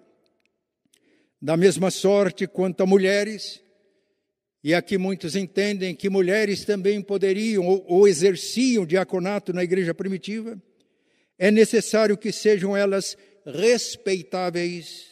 Da 1.41 1.57
mesma 1.57 1.91
sorte 1.91 2.47
quanto 2.47 2.83
a 2.83 2.85
mulheres, 2.85 3.61
e 4.63 4.73
aqui 4.73 4.97
muitos 4.97 5.35
entendem 5.35 5.93
que 5.93 6.09
mulheres 6.09 6.63
também 6.63 7.01
poderiam 7.01 7.67
ou, 7.67 7.85
ou 7.85 8.07
exerciam 8.07 8.85
diaconato 8.85 9.51
na 9.51 9.61
igreja 9.61 9.93
primitiva, 9.93 10.57
é 11.37 11.51
necessário 11.51 12.17
que 12.17 12.31
sejam 12.31 12.77
elas 12.77 13.17
respeitáveis, 13.45 15.07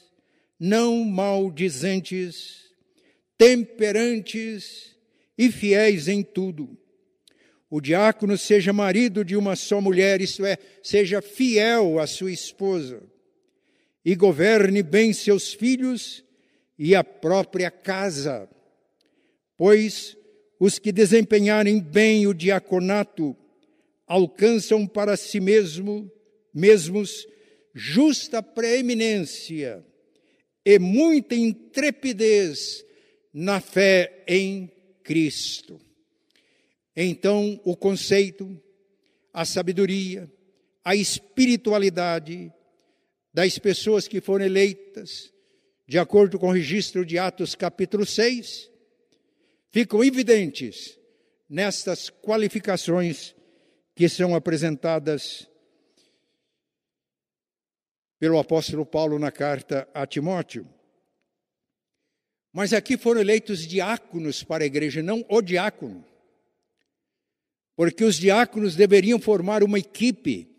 não 0.58 1.04
maldizentes, 1.04 2.64
temperantes 3.38 4.96
e 5.38 5.52
fiéis 5.52 6.08
em 6.08 6.24
tudo 6.24 6.80
o 7.70 7.80
diácono 7.80 8.38
seja 8.38 8.74
marido 8.74 9.24
de 9.24 9.36
uma 9.36 9.56
só 9.56 9.80
mulher, 9.80 10.22
isto 10.22 10.46
é, 10.46 10.58
seja 10.82 11.22
fiel 11.22 12.00
à 12.00 12.08
sua 12.08 12.32
esposa, 12.32 13.04
e 14.04 14.16
governe 14.16 14.82
bem 14.82 15.14
seus 15.14 15.54
filhos 15.54 16.24
e 16.78 16.96
a 16.96 17.04
própria 17.04 17.70
casa. 17.70 18.50
Pois 19.56 20.18
os 20.60 20.80
que 20.80 20.92
desempenharem 20.92 21.80
bem 21.80 22.26
o 22.26 22.34
diaconato 22.34 23.36
alcançam 24.08 24.88
para 24.88 25.16
si 25.16 25.40
mesmo, 25.40 26.12
mesmos 26.54 27.28
justa 27.76 28.42
preeminência 28.42 29.86
e 30.66 30.80
muita 30.80 31.36
intrepidez 31.36 32.84
na 33.32 33.62
fé 33.62 34.24
em 34.28 34.72
Cristo. 35.04 35.89
Então, 37.02 37.58
o 37.64 37.78
conceito, 37.78 38.62
a 39.32 39.46
sabedoria, 39.46 40.30
a 40.84 40.98
espiritualidade 40.98 42.52
das 43.34 43.58
pessoas 43.58 44.06
que 44.06 44.20
foram 44.20 44.44
eleitas, 44.44 45.34
de 45.88 45.98
acordo 45.98 46.38
com 46.38 46.50
o 46.50 46.52
registro 46.52 47.06
de 47.06 47.18
Atos 47.18 47.56
capítulo 47.56 48.06
6, 48.06 48.70
ficam 49.72 50.04
evidentes 50.04 51.00
nestas 51.48 52.10
qualificações 52.10 53.34
que 53.96 54.10
são 54.10 54.36
apresentadas 54.36 55.48
pelo 58.20 58.38
apóstolo 58.38 58.86
Paulo 58.86 59.18
na 59.18 59.32
carta 59.32 59.88
a 59.94 60.06
Timóteo. 60.06 60.68
Mas 62.52 62.74
aqui 62.74 62.98
foram 62.98 63.22
eleitos 63.22 63.66
diáconos 63.66 64.44
para 64.44 64.66
a 64.66 64.68
igreja, 64.68 65.02
não 65.02 65.26
o 65.30 65.42
diácono 65.42 66.10
porque 67.80 68.04
os 68.04 68.18
diáconos 68.18 68.76
deveriam 68.76 69.18
formar 69.22 69.64
uma 69.64 69.80
equipe, 69.80 70.54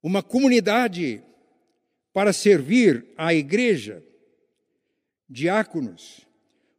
uma 0.00 0.22
comunidade 0.22 1.20
para 2.12 2.32
servir 2.32 3.04
à 3.16 3.34
igreja. 3.34 4.00
Diáconos. 5.28 6.20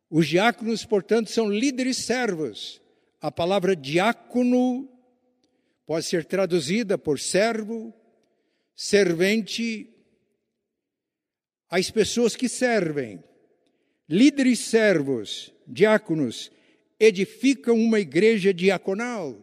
Os 0.10 0.26
diáconos, 0.26 0.86
portanto, 0.86 1.30
são 1.30 1.52
líderes 1.52 2.06
servos. 2.06 2.82
A 3.20 3.30
palavra 3.30 3.76
diácono 3.76 4.90
pode 5.86 6.06
ser 6.06 6.24
traduzida 6.24 6.98
por 6.98 7.20
servo, 7.20 7.94
servente, 8.74 9.94
as 11.70 11.92
pessoas 11.92 12.34
que 12.34 12.48
servem. 12.48 13.22
Líderes 14.08 14.60
servos, 14.60 15.54
diáconos, 15.68 16.50
edificam 17.00 17.76
uma 17.76 18.00
igreja 18.00 18.54
diaconal. 18.54 19.42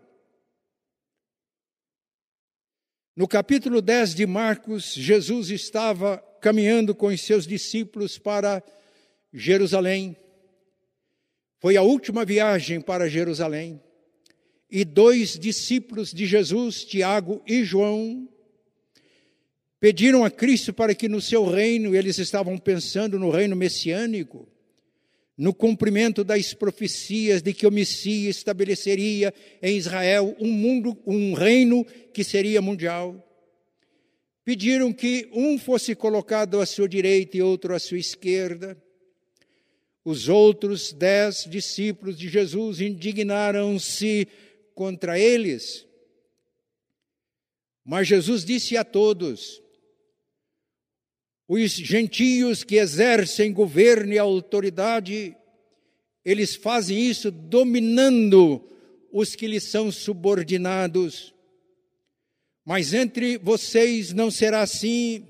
No 3.15 3.29
capítulo 3.29 3.83
10 3.83 4.15
de 4.15 4.27
Marcos, 4.27 4.95
Jesus 4.95 5.51
estava 5.51 6.17
caminhando 6.41 6.95
com 6.95 7.07
os 7.07 7.21
seus 7.21 7.47
discípulos 7.47 8.19
para 8.19 8.63
Jerusalém. 9.33 10.17
Foi 11.61 11.77
a 11.77 11.83
última 11.83 12.25
viagem 12.25 12.81
para 12.81 13.09
Jerusalém. 13.09 13.81
E 14.71 14.85
dois 14.85 15.39
discípulos 15.39 16.11
de 16.13 16.25
Jesus, 16.25 16.85
Tiago 16.85 17.43
e 17.47 17.63
João, 17.63 18.27
pediram 19.79 20.25
a 20.25 20.31
Cristo 20.31 20.73
para 20.73 20.95
que 20.95 21.09
no 21.09 21.21
seu 21.21 21.45
reino, 21.45 21.95
eles 21.95 22.17
estavam 22.19 22.57
pensando 22.57 23.19
no 23.19 23.31
reino 23.31 23.55
messiânico, 23.55 24.49
no 25.37 25.55
cumprimento 25.55 26.23
das 26.23 26.53
profecias 26.53 27.43
de 27.43 27.55
que 27.55 27.67
o 27.67 27.71
Messias 27.71 28.37
estabeleceria 28.37 29.33
em 29.63 29.77
Israel 29.77 30.37
um 30.39 30.51
mundo, 30.51 30.97
um 31.07 31.33
reino 31.33 31.85
que 32.13 32.23
seria 32.23 32.61
mundial. 32.61 33.29
Pediram 34.45 34.93
que 34.93 35.29
um 35.33 35.59
fosse 35.59 35.95
colocado 35.95 36.61
à 36.61 36.67
sua 36.67 36.89
direita 36.89 37.37
e 37.37 37.43
outro 37.43 37.75
à 37.75 37.79
sua 37.79 37.99
esquerda. 37.99 38.77
Os 40.05 40.29
outros 40.29 40.93
dez 40.93 41.47
discípulos 41.49 42.19
de 42.19 42.29
Jesus 42.29 42.81
indignaram-se 42.81 44.27
contra 44.75 45.19
eles. 45.19 45.87
Mas 47.85 48.09
Jesus 48.09 48.45
disse 48.45 48.77
a 48.77 48.85
todos: 48.85 49.62
os 51.53 51.73
gentios 51.73 52.65
que 52.65 52.77
exercem 52.77 53.53
governo 53.53 54.15
e 54.15 54.19
autoridade, 54.19 55.37
eles 56.25 56.55
fazem 56.55 56.99
isso 56.99 57.31
dominando 57.31 58.67
os 59.13 59.35
que 59.35 59.47
lhes 59.47 59.65
são 59.65 59.93
subordinados. 59.93 61.35
Mas 62.65 62.95
entre 62.95 63.37
vocês 63.37 64.15
não 64.15 64.31
será 64.31 64.63
assim. 64.63 65.29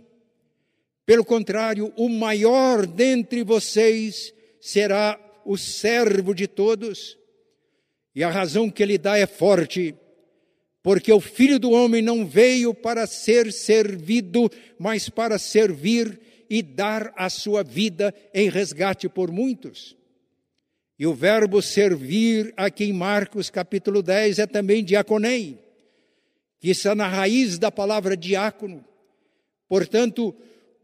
Pelo 1.05 1.25
contrário, 1.25 1.93
o 1.97 2.09
maior 2.09 2.87
dentre 2.87 3.43
vocês 3.43 4.33
será 4.61 5.19
o 5.45 5.59
servo 5.59 6.33
de 6.33 6.47
todos. 6.47 7.19
E 8.15 8.23
a 8.23 8.31
razão 8.31 8.71
que 8.71 8.81
ele 8.81 8.97
dá 8.97 9.19
é 9.19 9.27
forte 9.27 9.93
porque 10.83 11.13
o 11.13 11.21
filho 11.21 11.59
do 11.59 11.71
homem 11.71 12.03
não 12.03 12.27
veio 12.27 12.75
para 12.75 13.07
ser 13.07 13.53
servido, 13.53 14.51
mas 14.79 15.09
para 15.09 15.39
servir 15.39 16.21
e 16.51 16.63
dar 16.63 17.13
a 17.17 17.31
sua 17.31 17.63
vida 17.63 18.15
em 18.35 18.51
resgate 18.51 19.09
por 19.09 19.31
muitos. 19.31 19.97
E 20.99 21.07
o 21.07 21.15
verbo 21.15 21.63
servir, 21.63 22.53
aqui 22.57 22.85
em 22.85 22.93
Marcos 22.93 23.51
capítulo 23.51 24.03
10, 24.03 24.39
é 24.39 24.47
também 24.47 24.85
diaconei, 24.85 25.59
que 26.61 26.71
está 26.71 26.95
na 26.95 27.09
raiz 27.09 27.59
da 27.59 27.73
palavra 27.73 28.17
diácono. 28.17 28.85
Portanto, 29.69 30.33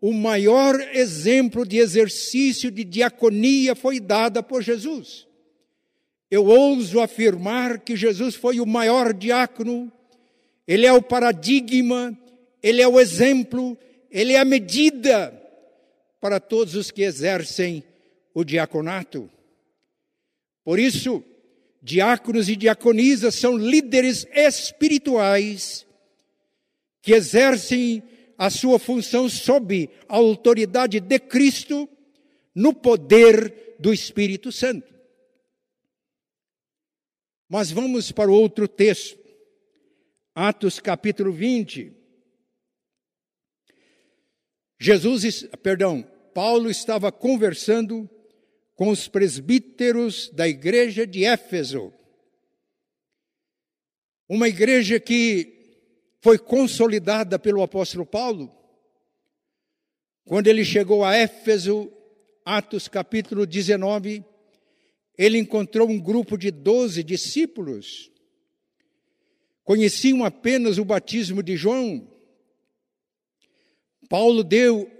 o 0.00 0.12
maior 0.12 0.80
exemplo 0.92 1.66
de 1.66 1.76
exercício 1.76 2.70
de 2.70 2.82
diaconia 2.82 3.76
foi 3.76 4.00
dada 4.00 4.42
por 4.42 4.62
Jesus. 4.62 5.27
Eu 6.30 6.44
ouso 6.44 7.00
afirmar 7.00 7.80
que 7.80 7.96
Jesus 7.96 8.34
foi 8.34 8.60
o 8.60 8.66
maior 8.66 9.14
diácono, 9.14 9.90
ele 10.66 10.84
é 10.84 10.92
o 10.92 11.00
paradigma, 11.00 12.16
ele 12.62 12.82
é 12.82 12.88
o 12.88 13.00
exemplo, 13.00 13.78
ele 14.10 14.34
é 14.34 14.38
a 14.38 14.44
medida 14.44 15.32
para 16.20 16.38
todos 16.38 16.74
os 16.74 16.90
que 16.90 17.02
exercem 17.02 17.82
o 18.34 18.44
diaconato. 18.44 19.30
Por 20.64 20.78
isso, 20.78 21.24
diáconos 21.82 22.48
e 22.48 22.56
diaconisas 22.56 23.34
são 23.34 23.56
líderes 23.56 24.26
espirituais 24.34 25.86
que 27.00 27.12
exercem 27.12 28.02
a 28.36 28.50
sua 28.50 28.78
função 28.78 29.28
sob 29.28 29.88
a 30.08 30.16
autoridade 30.16 31.00
de 31.00 31.18
Cristo 31.18 31.88
no 32.54 32.74
poder 32.74 33.76
do 33.78 33.92
Espírito 33.92 34.52
Santo. 34.52 34.97
Mas 37.48 37.70
vamos 37.70 38.12
para 38.12 38.30
outro 38.30 38.68
texto, 38.68 39.18
Atos 40.34 40.78
capítulo 40.78 41.32
20. 41.32 41.96
Jesus, 44.78 45.48
perdão, 45.62 46.02
Paulo 46.34 46.68
estava 46.68 47.10
conversando 47.10 48.08
com 48.74 48.90
os 48.90 49.08
presbíteros 49.08 50.28
da 50.30 50.46
igreja 50.46 51.06
de 51.06 51.24
Éfeso. 51.24 51.92
Uma 54.28 54.46
igreja 54.46 55.00
que 55.00 55.58
foi 56.20 56.38
consolidada 56.38 57.38
pelo 57.38 57.62
apóstolo 57.62 58.04
Paulo. 58.04 58.54
Quando 60.26 60.48
ele 60.48 60.66
chegou 60.66 61.02
a 61.02 61.16
Éfeso, 61.16 61.90
Atos 62.44 62.88
capítulo 62.88 63.46
19, 63.46 64.22
ele 65.18 65.36
encontrou 65.36 65.90
um 65.90 65.98
grupo 65.98 66.38
de 66.38 66.50
doze 66.50 67.02
discípulos. 67.02 68.10
Conheciam 69.64 70.24
apenas 70.24 70.78
o 70.78 70.84
batismo 70.84 71.42
de 71.42 71.56
João. 71.56 72.08
Paulo 74.08 74.44
deu 74.44 74.90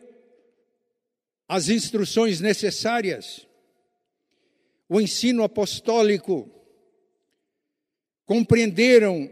as 1.49 1.69
instruções 1.69 2.41
necessárias 2.41 3.49
o 4.89 5.01
ensino 5.01 5.43
apostólico, 5.43 6.51
compreenderam 8.25 9.31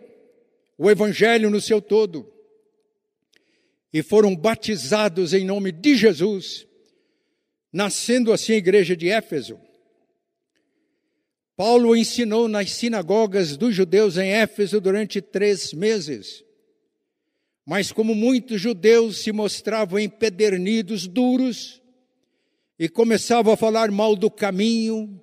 o 0.76 0.90
Evangelho 0.90 1.48
no 1.48 1.60
seu 1.60 1.80
todo 1.80 2.30
e 3.92 4.02
foram 4.02 4.36
batizados 4.36 5.32
em 5.32 5.44
nome 5.46 5.72
de 5.72 5.96
Jesus, 5.96 6.66
nascendo 7.72 8.32
assim 8.32 8.52
a 8.52 8.56
igreja 8.56 8.94
de 8.94 9.08
Éfeso. 9.08 9.58
Paulo 11.56 11.96
ensinou 11.96 12.48
nas 12.48 12.72
sinagogas 12.72 13.56
dos 13.56 13.74
judeus 13.74 14.18
em 14.18 14.28
Éfeso 14.28 14.78
durante 14.78 15.22
três 15.22 15.72
meses. 15.72 16.44
Mas, 17.64 17.90
como 17.90 18.14
muitos 18.14 18.60
judeus 18.60 19.22
se 19.22 19.32
mostravam 19.32 19.98
empedernidos, 19.98 21.06
duros, 21.06 21.82
e 22.78 22.90
começavam 22.90 23.54
a 23.54 23.56
falar 23.56 23.90
mal 23.90 24.14
do 24.14 24.30
caminho, 24.30 25.18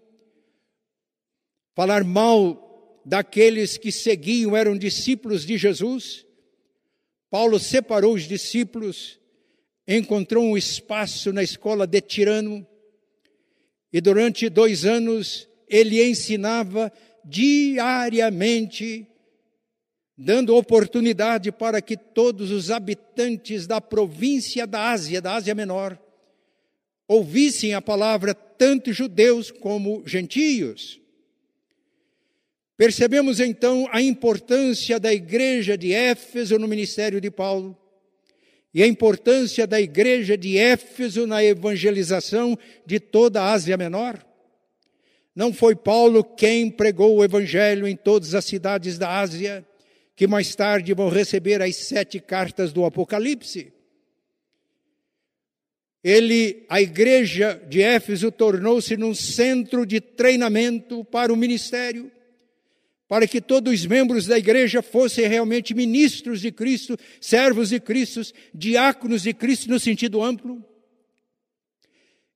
falar 1.75 2.03
mal 2.03 2.99
daqueles 3.05 3.77
que 3.77 3.91
seguiam, 3.91 4.57
eram 4.57 4.75
discípulos 4.75 5.45
de 5.45 5.55
Jesus. 5.55 6.25
Paulo 7.29 7.59
separou 7.59 8.15
os 8.15 8.27
discípulos, 8.27 9.19
encontrou 9.87 10.43
um 10.43 10.57
espaço 10.57 11.31
na 11.31 11.43
escola 11.43 11.85
de 11.85 12.01
Tirano, 12.01 12.65
e 13.91 14.01
durante 14.01 14.49
dois 14.49 14.83
anos 14.83 15.47
ele 15.67 16.03
ensinava 16.03 16.91
diariamente, 17.23 19.07
dando 20.17 20.55
oportunidade 20.55 21.51
para 21.51 21.81
que 21.81 21.95
todos 21.97 22.51
os 22.51 22.69
habitantes 22.69 23.65
da 23.65 23.79
província 23.79 24.67
da 24.67 24.89
Ásia, 24.91 25.21
da 25.21 25.35
Ásia 25.35 25.55
Menor, 25.55 25.97
ouvissem 27.07 27.73
a 27.73 27.81
palavra, 27.81 28.33
tanto 28.33 28.93
judeus 28.93 29.51
como 29.51 30.03
gentios. 30.05 30.99
Percebemos 32.75 33.39
então 33.39 33.87
a 33.91 34.01
importância 34.01 34.99
da 34.99 35.13
igreja 35.13 35.77
de 35.77 35.93
Éfeso 35.93 36.57
no 36.57 36.67
ministério 36.67 37.21
de 37.21 37.29
Paulo 37.29 37.77
e 38.73 38.81
a 38.81 38.87
importância 38.87 39.67
da 39.67 39.79
igreja 39.79 40.35
de 40.35 40.57
Éfeso 40.57 41.27
na 41.27 41.43
evangelização 41.43 42.57
de 42.85 42.99
toda 42.99 43.41
a 43.41 43.51
Ásia 43.51 43.77
Menor. 43.77 44.25
Não 45.35 45.53
foi 45.53 45.75
Paulo 45.75 46.23
quem 46.23 46.69
pregou 46.69 47.15
o 47.15 47.23
evangelho 47.23 47.87
em 47.87 47.95
todas 47.95 48.35
as 48.35 48.45
cidades 48.45 48.97
da 48.97 49.19
Ásia, 49.19 49.65
que 50.15 50.27
mais 50.27 50.55
tarde 50.55 50.93
vão 50.93 51.09
receber 51.09 51.61
as 51.61 51.75
sete 51.75 52.19
cartas 52.19 52.71
do 52.71 52.85
Apocalipse. 52.85 53.73
Ele, 56.03 56.65
a 56.69 56.81
igreja 56.81 57.61
de 57.67 57.81
Éfeso 57.81 58.31
tornou-se 58.31 58.95
num 58.97 59.15
centro 59.15 59.85
de 59.85 60.01
treinamento 60.01 61.03
para 61.05 61.31
o 61.31 61.37
ministério 61.37 62.11
para 63.13 63.27
que 63.27 63.39
todos 63.39 63.71
os 63.71 63.85
membros 63.85 64.25
da 64.25 64.39
igreja 64.39 64.81
fossem 64.81 65.27
realmente 65.27 65.75
ministros 65.75 66.41
de 66.41 66.51
Cristo, 66.51 66.97
servos 67.21 67.69
de 67.69 67.79
Cristo, 67.79 68.21
diáconos 68.51 69.21
de 69.21 69.35
Cristo 69.35 69.69
no 69.69 69.79
sentido 69.79 70.23
amplo. 70.23 70.65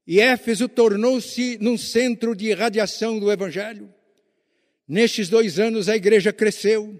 E 0.07 0.21
Éfeso 0.21 0.69
tornou-se 0.69 1.57
num 1.59 1.77
centro 1.77 2.33
de 2.33 2.45
irradiação 2.47 3.19
do 3.19 3.29
Evangelho. 3.29 3.93
Nestes 4.87 5.27
dois 5.27 5.59
anos 5.59 5.89
a 5.89 5.97
igreja 5.97 6.31
cresceu, 6.31 6.97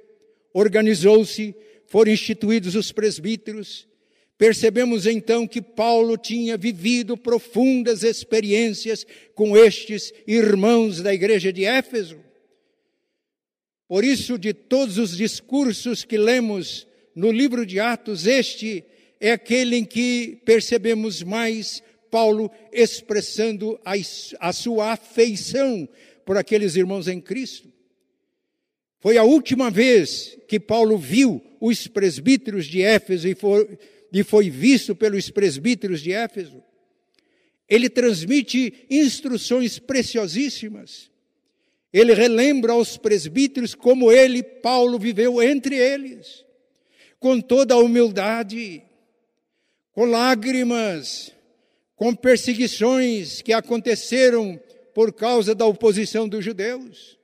organizou-se, 0.53 1.55
foram 1.85 2.11
instituídos 2.11 2.75
os 2.75 2.91
presbíteros. 2.91 3.87
Percebemos 4.37 5.07
então 5.07 5.47
que 5.47 5.61
Paulo 5.61 6.17
tinha 6.17 6.57
vivido 6.57 7.15
profundas 7.15 8.03
experiências 8.03 9.07
com 9.33 9.55
estes 9.55 10.13
irmãos 10.27 11.01
da 11.01 11.13
igreja 11.13 11.53
de 11.53 11.63
Éfeso. 11.63 12.19
Por 13.87 14.03
isso, 14.03 14.37
de 14.37 14.53
todos 14.53 14.97
os 14.97 15.15
discursos 15.15 16.03
que 16.03 16.17
lemos 16.17 16.85
no 17.15 17.31
livro 17.31 17.65
de 17.65 17.79
Atos, 17.79 18.27
este 18.27 18.83
é 19.17 19.31
aquele 19.31 19.77
em 19.77 19.85
que 19.85 20.41
percebemos 20.45 21.23
mais 21.23 21.81
Paulo 22.09 22.51
expressando 22.71 23.79
a, 23.83 23.93
a 24.39 24.53
sua 24.53 24.93
afeição 24.93 25.87
por 26.25 26.37
aqueles 26.37 26.75
irmãos 26.75 27.07
em 27.07 27.21
Cristo. 27.21 27.71
Foi 28.99 29.17
a 29.17 29.23
última 29.23 29.69
vez 29.69 30.37
que 30.47 30.59
Paulo 30.59 30.97
viu 30.97 31.41
os 31.61 31.87
presbíteros 31.87 32.65
de 32.65 32.81
Éfeso 32.81 33.27
e 33.27 33.35
foi, 33.35 33.77
e 34.11 34.23
foi 34.23 34.49
visto 34.49 34.95
pelos 34.95 35.29
presbíteros 35.29 36.01
de 36.01 36.11
Éfeso. 36.11 36.63
Ele 37.69 37.89
transmite 37.89 38.85
instruções 38.89 39.77
preciosíssimas. 39.77 41.11
Ele 41.91 42.13
relembra 42.13 42.73
aos 42.73 42.97
presbíteros 42.97 43.73
como 43.73 44.11
ele, 44.11 44.41
Paulo, 44.41 44.99
viveu 44.99 45.41
entre 45.41 45.75
eles, 45.75 46.45
com 47.19 47.39
toda 47.39 47.73
a 47.73 47.79
humildade, 47.79 48.83
com 49.91 50.05
lágrimas, 50.05 51.31
com 51.97 52.15
perseguições 52.15 53.41
que 53.41 53.51
aconteceram 53.51 54.57
por 54.93 55.11
causa 55.11 55.55
da 55.55 55.65
oposição 55.65 56.29
dos 56.29 56.45
judeus. 56.45 57.17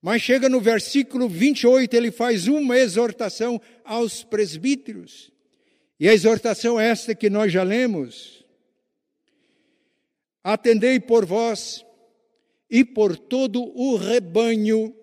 Mas 0.00 0.22
chega 0.22 0.48
no 0.48 0.58
versículo 0.58 1.28
28, 1.28 1.94
ele 1.94 2.10
faz 2.10 2.48
uma 2.48 2.78
exortação 2.78 3.60
aos 3.84 4.24
presbíteros. 4.24 5.30
E 6.00 6.08
a 6.08 6.14
exortação 6.14 6.80
é 6.80 6.88
esta 6.88 7.14
que 7.14 7.28
nós 7.28 7.52
já 7.52 7.62
lemos. 7.62 8.42
Atendei 10.42 10.98
por 10.98 11.26
vós 11.26 11.84
e 12.70 12.82
por 12.82 13.18
todo 13.18 13.62
o 13.78 13.96
rebanho 13.96 14.96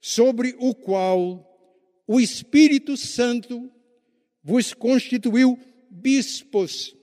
sobre 0.00 0.54
o 0.58 0.72
qual 0.72 1.44
o 2.06 2.20
Espírito 2.20 2.96
Santo 2.96 3.68
vos 4.40 4.72
constituiu 4.72 5.58
bispos 5.90 6.94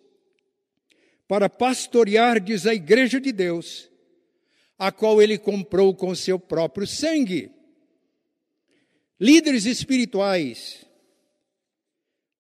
para 1.28 1.50
pastoreardes 1.50 2.66
a 2.66 2.74
igreja 2.74 3.20
de 3.20 3.32
Deus, 3.32 3.90
a 4.78 4.92
qual 4.92 5.22
ele 5.22 5.38
comprou 5.38 5.94
com 5.94 6.16
seu 6.16 6.40
próprio 6.40 6.88
sangue. 6.88 7.52
Líderes 9.20 9.66
espirituais, 9.66 10.86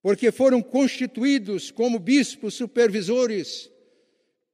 porque 0.01 0.31
foram 0.31 0.61
constituídos 0.61 1.71
como 1.71 1.99
bispos 1.99 2.53
supervisores 2.53 3.69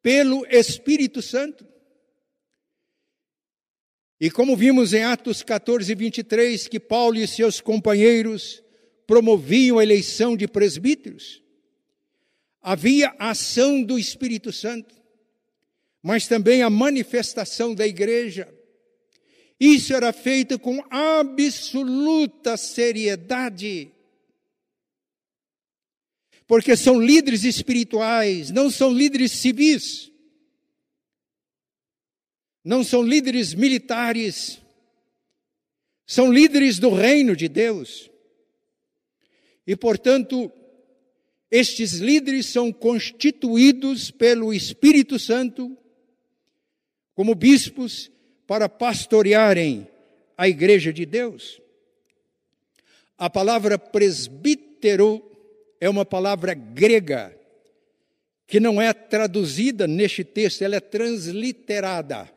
pelo 0.02 0.46
Espírito 0.48 1.22
Santo. 1.22 1.68
E 4.20 4.32
como 4.32 4.56
vimos 4.56 4.94
em 4.94 5.04
Atos 5.04 5.44
14, 5.44 5.94
23, 5.94 6.68
que 6.70 6.80
Paulo 6.80 7.18
e 7.18 7.28
seus 7.28 7.60
companheiros 7.60 8.64
promoviam 9.06 9.78
a 9.78 9.84
eleição 9.84 10.38
de 10.38 10.48
presbíteros, 10.48 11.43
havia 12.64 13.14
a 13.20 13.32
ação 13.32 13.84
do 13.84 14.00
Espírito 14.00 14.54
Santo, 14.54 14.96
mas 16.02 16.28
também 16.28 16.64
a 16.64 16.70
manifestação 16.70 17.76
da 17.76 17.86
igreja. 17.86 18.52
Isso 19.60 19.94
era 19.94 20.14
feito 20.14 20.58
com 20.58 20.84
absoluta 20.90 22.56
seriedade. 22.56 23.92
porque 26.46 26.76
são 26.76 27.02
líderes 27.02 27.46
espirituais, 27.46 28.52
não 28.52 28.70
são 28.70 28.94
líderes 28.94 29.32
civis, 29.32 30.12
não 32.64 32.84
são 32.84 33.02
líderes 33.02 33.54
militares, 33.54 34.62
são 36.06 36.32
líderes 36.32 36.78
do 36.78 36.94
reino 36.94 37.36
de 37.36 37.48
Deus. 37.48 38.12
E, 39.66 39.76
portanto, 39.76 40.52
estes 41.54 42.00
líderes 42.00 42.48
são 42.48 42.74
constituídos 42.74 44.10
pelo 44.10 44.52
Espírito 44.52 45.20
Santo 45.20 45.78
como 47.14 47.36
bispos 47.36 48.12
para 48.48 48.68
pastorearem 48.68 49.88
a 50.36 50.50
igreja 50.50 50.92
de 50.92 51.06
Deus. 51.06 51.62
A 53.16 53.30
palavra 53.30 53.78
presbítero 53.78 55.24
é 55.80 55.88
uma 55.88 56.04
palavra 56.04 56.56
grega 56.56 57.40
que 58.48 58.60
não 58.60 58.82
é 58.82 58.92
traduzida 58.92 59.86
neste 59.86 60.24
texto, 60.24 60.64
ela 60.64 60.78
é 60.78 60.80
transliterada. 60.80 62.34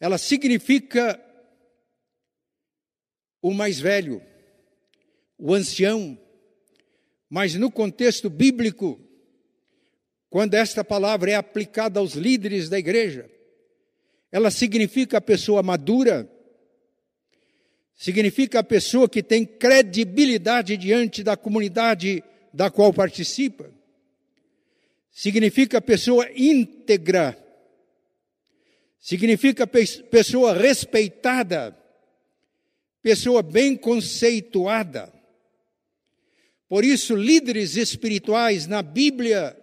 Ela 0.00 0.16
significa 0.16 1.22
o 3.42 3.52
mais 3.52 3.78
velho, 3.78 4.22
o 5.36 5.52
ancião, 5.52 6.18
mas 7.30 7.54
no 7.54 7.70
contexto 7.70 8.28
bíblico, 8.28 9.00
quando 10.28 10.54
esta 10.54 10.82
palavra 10.82 11.30
é 11.30 11.34
aplicada 11.36 12.00
aos 12.00 12.14
líderes 12.14 12.68
da 12.68 12.76
igreja, 12.76 13.30
ela 14.32 14.50
significa 14.50 15.18
a 15.18 15.20
pessoa 15.20 15.62
madura, 15.62 16.28
significa 17.94 18.58
a 18.58 18.64
pessoa 18.64 19.08
que 19.08 19.22
tem 19.22 19.44
credibilidade 19.44 20.76
diante 20.76 21.22
da 21.22 21.36
comunidade 21.36 22.22
da 22.52 22.68
qual 22.68 22.92
participa, 22.92 23.70
significa 25.12 25.78
a 25.78 25.82
pessoa 25.82 26.28
íntegra, 26.34 27.38
significa 28.98 29.68
pessoa 29.68 30.52
respeitada, 30.52 31.76
pessoa 33.00 33.40
bem 33.40 33.76
conceituada. 33.76 35.19
Por 36.70 36.84
isso, 36.84 37.16
líderes 37.16 37.74
espirituais 37.74 38.68
na 38.68 38.80
Bíblia 38.80 39.56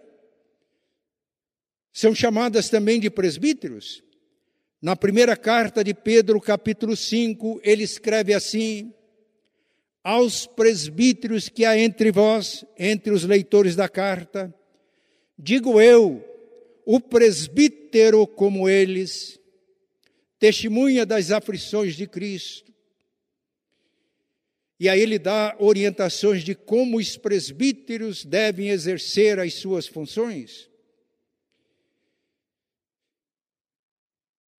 são 1.90 2.14
chamadas 2.14 2.68
também 2.68 3.00
de 3.00 3.08
presbíteros. 3.08 4.02
Na 4.80 4.94
primeira 4.94 5.34
carta 5.34 5.82
de 5.82 5.94
Pedro, 5.94 6.38
capítulo 6.38 6.94
5, 6.94 7.62
ele 7.64 7.82
escreve 7.82 8.34
assim: 8.34 8.92
Aos 10.04 10.46
presbíteros 10.46 11.48
que 11.48 11.64
há 11.64 11.78
entre 11.78 12.12
vós, 12.12 12.62
entre 12.78 13.10
os 13.10 13.24
leitores 13.24 13.74
da 13.74 13.88
carta, 13.88 14.54
digo 15.38 15.80
eu, 15.80 16.22
o 16.84 17.00
presbítero 17.00 18.26
como 18.26 18.68
eles, 18.68 19.40
testemunha 20.38 21.06
das 21.06 21.30
aflições 21.30 21.96
de 21.96 22.06
Cristo 22.06 22.68
e 24.80 24.88
aí 24.88 25.00
ele 25.00 25.18
dá 25.18 25.56
orientações 25.58 26.44
de 26.44 26.54
como 26.54 26.98
os 26.98 27.16
presbíteros 27.16 28.24
devem 28.24 28.68
exercer 28.68 29.40
as 29.40 29.54
suas 29.54 29.86
funções. 29.86 30.68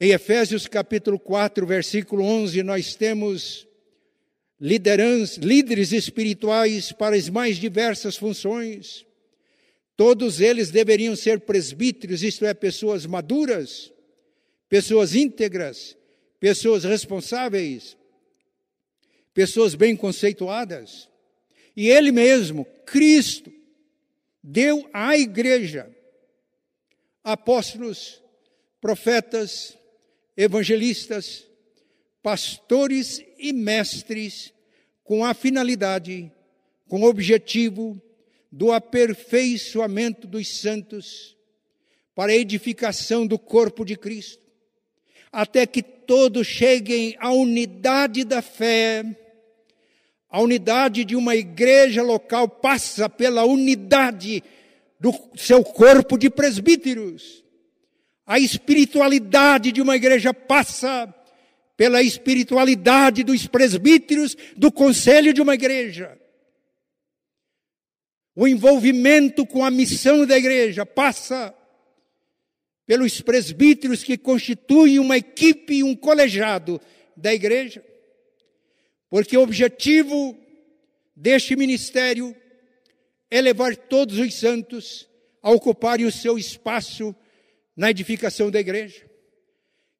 Em 0.01 0.11
Efésios 0.11 0.67
capítulo 0.67 1.17
4, 1.19 1.65
versículo 1.65 2.23
11, 2.23 2.63
nós 2.63 2.95
temos 2.95 3.67
líderes 4.59 5.91
espirituais 5.93 6.91
para 6.91 7.15
as 7.15 7.29
mais 7.29 7.57
diversas 7.57 8.17
funções. 8.17 9.05
Todos 9.95 10.39
eles 10.39 10.69
deveriam 10.69 11.15
ser 11.15 11.41
presbíteros, 11.41 12.23
isto 12.23 12.45
é, 12.45 12.53
pessoas 12.53 13.05
maduras, 13.05 13.91
pessoas 14.69 15.15
íntegras, 15.15 15.97
pessoas 16.39 16.83
responsáveis, 16.83 17.97
pessoas 19.39 19.73
bem 19.73 19.95
conceituadas. 19.95 21.07
E 21.73 21.89
ele 21.89 22.11
mesmo, 22.11 22.65
Cristo, 22.85 23.49
deu 24.43 24.89
à 24.91 25.17
igreja 25.17 25.89
apóstolos, 27.23 28.21
profetas, 28.81 29.77
evangelistas, 30.35 31.47
pastores 32.21 33.23
e 33.37 33.53
mestres 33.53 34.53
com 35.05 35.23
a 35.23 35.33
finalidade, 35.33 36.29
com 36.89 37.03
o 37.03 37.07
objetivo 37.07 37.97
do 38.51 38.73
aperfeiçoamento 38.73 40.27
dos 40.27 40.59
santos 40.59 41.37
para 42.13 42.33
a 42.33 42.35
edificação 42.35 43.25
do 43.25 43.39
corpo 43.39 43.85
de 43.85 43.95
Cristo, 43.95 44.45
até 45.31 45.65
que 45.65 45.81
todos 45.81 46.45
cheguem 46.45 47.15
à 47.19 47.31
unidade 47.31 48.25
da 48.25 48.41
fé. 48.41 49.28
A 50.29 50.41
unidade 50.41 51.03
de 51.03 51.15
uma 51.15 51.35
igreja 51.35 52.03
local 52.03 52.47
passa 52.47 53.09
pela 53.09 53.45
unidade 53.45 54.43
do 54.99 55.11
seu 55.35 55.63
corpo 55.63 56.17
de 56.17 56.29
presbíteros. 56.29 57.43
A 58.25 58.37
espiritualidade 58.37 59.71
de 59.71 59.81
uma 59.81 59.95
igreja 59.95 60.33
passa 60.33 61.13
pela 61.75 62.03
espiritualidade 62.03 63.23
dos 63.23 63.47
presbíteros 63.47 64.35
do 64.55 64.71
conselho 64.71 65.33
de 65.33 65.41
uma 65.41 65.55
igreja. 65.55 66.19
O 68.35 68.47
envolvimento 68.47 69.45
com 69.45 69.63
a 69.65 69.71
missão 69.71 70.25
da 70.25 70.37
igreja 70.37 70.85
passa 70.85 71.55
pelos 72.85 73.21
presbíteros 73.21 74.03
que 74.03 74.17
constituem 74.17 74.99
uma 74.99 75.17
equipe 75.17 75.75
e 75.75 75.83
um 75.83 75.95
colegiado 75.95 76.81
da 77.15 77.33
igreja, 77.33 77.83
porque 79.09 79.37
o 79.37 79.41
objetivo 79.41 80.37
deste 81.15 81.55
ministério 81.55 82.35
é 83.29 83.41
levar 83.41 83.75
todos 83.75 84.17
os 84.17 84.33
santos 84.35 85.07
a 85.41 85.51
ocuparem 85.51 86.05
o 86.05 86.11
seu 86.11 86.37
espaço 86.37 87.15
na 87.75 87.89
edificação 87.89 88.51
da 88.51 88.59
igreja, 88.59 89.09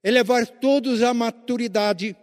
é 0.04 0.12
levar 0.12 0.46
todos 0.46 1.02
à 1.02 1.14
maturidade, 1.14 2.16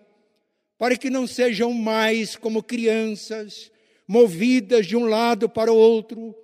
para 0.78 0.96
que 0.96 1.08
não 1.08 1.26
sejam 1.26 1.72
mais 1.72 2.36
como 2.36 2.62
crianças, 2.62 3.70
movidas 4.06 4.86
de 4.86 4.96
um 4.96 5.06
lado 5.06 5.48
para 5.48 5.72
o 5.72 5.76
outro, 5.76 6.34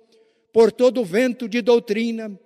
por 0.51 0.71
todo 0.71 1.01
o 1.01 1.05
vento 1.05 1.47
de 1.47 1.61
doutrina, 1.61 2.39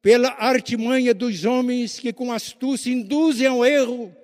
pela 0.00 0.28
artimanha 0.38 1.12
dos 1.12 1.44
homens 1.44 1.98
que 1.98 2.12
com 2.12 2.32
astúcia 2.32 2.92
induzem 2.92 3.46
ao 3.46 3.64
erro. 3.64 4.14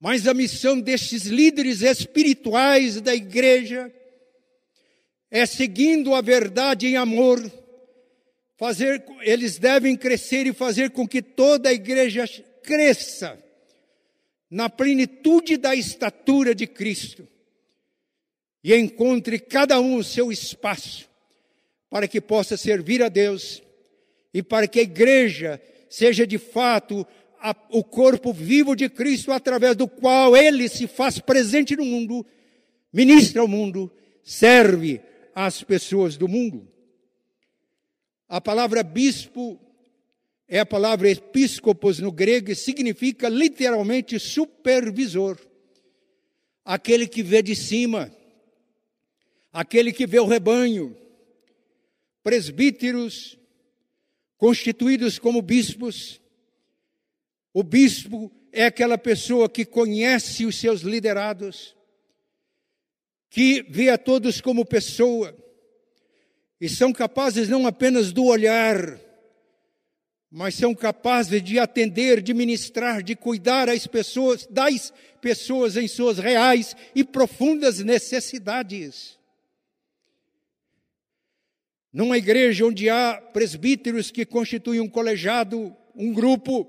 Mas 0.00 0.26
a 0.26 0.32
missão 0.32 0.80
destes 0.80 1.24
líderes 1.24 1.82
espirituais 1.82 3.00
da 3.02 3.14
igreja 3.14 3.92
é 5.30 5.44
seguindo 5.44 6.14
a 6.14 6.22
verdade 6.22 6.86
em 6.86 6.96
amor, 6.96 7.38
fazer, 8.56 9.04
eles 9.20 9.58
devem 9.58 9.94
crescer 9.94 10.46
e 10.46 10.54
fazer 10.54 10.90
com 10.90 11.06
que 11.06 11.20
toda 11.20 11.68
a 11.68 11.72
igreja 11.72 12.26
cresça 12.62 13.38
na 14.50 14.68
plenitude 14.68 15.56
da 15.56 15.74
estatura 15.74 16.54
de 16.54 16.66
Cristo 16.66 17.28
e 18.64 18.74
encontre 18.74 19.38
cada 19.38 19.78
um 19.80 19.96
o 19.96 20.04
seu 20.04 20.32
espaço 20.32 21.08
para 21.88 22.08
que 22.08 22.20
possa 22.20 22.56
servir 22.56 23.02
a 23.02 23.08
Deus 23.08 23.62
e 24.32 24.42
para 24.42 24.66
que 24.66 24.80
a 24.80 24.82
igreja 24.82 25.60
seja 25.88 26.26
de 26.26 26.38
fato 26.38 27.06
a, 27.40 27.56
o 27.70 27.82
corpo 27.82 28.32
vivo 28.32 28.76
de 28.76 28.88
Cristo 28.88 29.32
através 29.32 29.74
do 29.74 29.88
qual 29.88 30.36
ele 30.36 30.68
se 30.68 30.86
faz 30.86 31.18
presente 31.18 31.74
no 31.74 31.84
mundo, 31.84 32.24
ministra 32.92 33.40
ao 33.40 33.48
mundo, 33.48 33.90
serve 34.22 35.00
às 35.34 35.62
pessoas 35.62 36.16
do 36.16 36.28
mundo. 36.28 36.68
A 38.28 38.40
palavra 38.40 38.82
bispo 38.82 39.58
é 40.46 40.58
a 40.58 40.66
palavra 40.66 41.08
episcopos 41.08 41.98
no 41.98 42.12
grego 42.12 42.50
e 42.50 42.54
significa 42.54 43.28
literalmente 43.28 44.18
supervisor. 44.18 45.38
Aquele 46.64 47.06
que 47.06 47.22
vê 47.22 47.42
de 47.42 47.56
cima, 47.56 48.12
aquele 49.52 49.92
que 49.92 50.06
vê 50.06 50.20
o 50.20 50.26
rebanho. 50.26 50.96
Presbíteros 52.22 53.38
constituídos 54.36 55.18
como 55.18 55.40
bispos. 55.40 56.20
O 57.52 57.62
bispo 57.62 58.30
é 58.52 58.64
aquela 58.64 58.96
pessoa 58.96 59.48
que 59.48 59.64
conhece 59.64 60.46
os 60.46 60.56
seus 60.56 60.82
liderados, 60.82 61.76
que 63.28 63.62
vê 63.68 63.90
a 63.90 63.98
todos 63.98 64.40
como 64.40 64.64
pessoa, 64.64 65.36
e 66.60 66.68
são 66.68 66.92
capazes 66.92 67.48
não 67.48 67.66
apenas 67.66 68.12
do 68.12 68.24
olhar, 68.24 69.00
mas 70.30 70.54
são 70.54 70.74
capazes 70.74 71.42
de 71.42 71.58
atender, 71.58 72.20
de 72.20 72.32
ministrar, 72.32 73.02
de 73.02 73.16
cuidar 73.16 73.68
às 73.68 73.86
pessoas, 73.86 74.46
das 74.46 74.92
pessoas 75.20 75.76
em 75.76 75.88
suas 75.88 76.18
reais 76.18 76.76
e 76.94 77.02
profundas 77.02 77.80
necessidades. 77.80 79.18
numa 81.92 82.16
igreja 82.16 82.64
onde 82.64 82.88
há 82.88 83.20
presbíteros 83.32 84.10
que 84.12 84.24
constituem 84.24 84.80
um 84.80 84.88
colegiado, 84.88 85.76
um 85.94 86.12
grupo, 86.12 86.64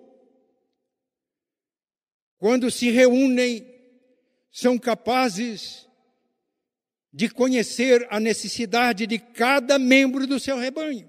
quando 2.41 2.71
se 2.71 2.89
reúnem, 2.89 3.63
são 4.51 4.75
capazes 4.75 5.87
de 7.13 7.29
conhecer 7.29 8.07
a 8.09 8.19
necessidade 8.19 9.05
de 9.05 9.19
cada 9.19 9.77
membro 9.77 10.25
do 10.25 10.39
seu 10.39 10.57
rebanho. 10.57 11.07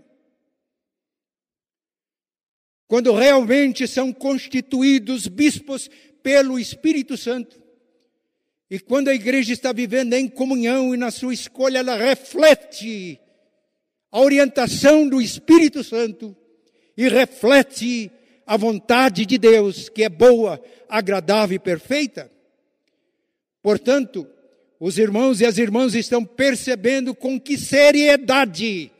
Quando 2.86 3.14
realmente 3.14 3.88
são 3.88 4.12
constituídos 4.12 5.26
bispos 5.26 5.88
pelo 6.22 6.58
Espírito 6.58 7.16
Santo. 7.16 7.62
E 8.68 8.78
quando 8.78 9.08
a 9.08 9.14
igreja 9.14 9.54
está 9.54 9.72
vivendo 9.72 10.12
em 10.12 10.28
comunhão 10.28 10.94
e 10.94 10.98
na 10.98 11.10
sua 11.10 11.32
escolha, 11.32 11.78
ela 11.78 11.96
reflete 11.96 13.18
a 14.10 14.20
orientação 14.20 15.08
do 15.08 15.18
Espírito 15.18 15.82
Santo 15.82 16.36
e 16.94 17.08
reflete 17.08 18.12
a 18.52 18.56
vontade 18.58 19.24
de 19.24 19.38
Deus, 19.38 19.88
que 19.88 20.04
é 20.04 20.10
boa, 20.10 20.62
agradável 20.86 21.56
e 21.56 21.58
perfeita. 21.58 22.30
Portanto, 23.62 24.28
os 24.78 24.98
irmãos 24.98 25.40
e 25.40 25.46
as 25.46 25.56
irmãs 25.56 25.94
estão 25.94 26.22
percebendo 26.22 27.14
com 27.14 27.40
que 27.40 27.56
seriedade 27.56 28.92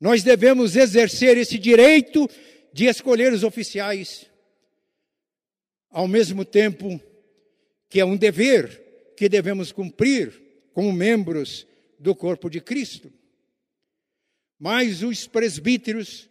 nós 0.00 0.24
devemos 0.24 0.74
exercer 0.74 1.38
esse 1.38 1.56
direito 1.56 2.28
de 2.72 2.86
escolher 2.86 3.32
os 3.32 3.44
oficiais, 3.44 4.26
ao 5.88 6.08
mesmo 6.08 6.44
tempo 6.44 7.00
que 7.88 8.00
é 8.00 8.04
um 8.04 8.16
dever 8.16 9.14
que 9.16 9.28
devemos 9.28 9.70
cumprir 9.70 10.32
como 10.72 10.92
membros 10.92 11.64
do 11.96 12.12
corpo 12.12 12.50
de 12.50 12.60
Cristo. 12.60 13.12
Mas 14.58 15.04
os 15.04 15.28
presbíteros, 15.28 16.28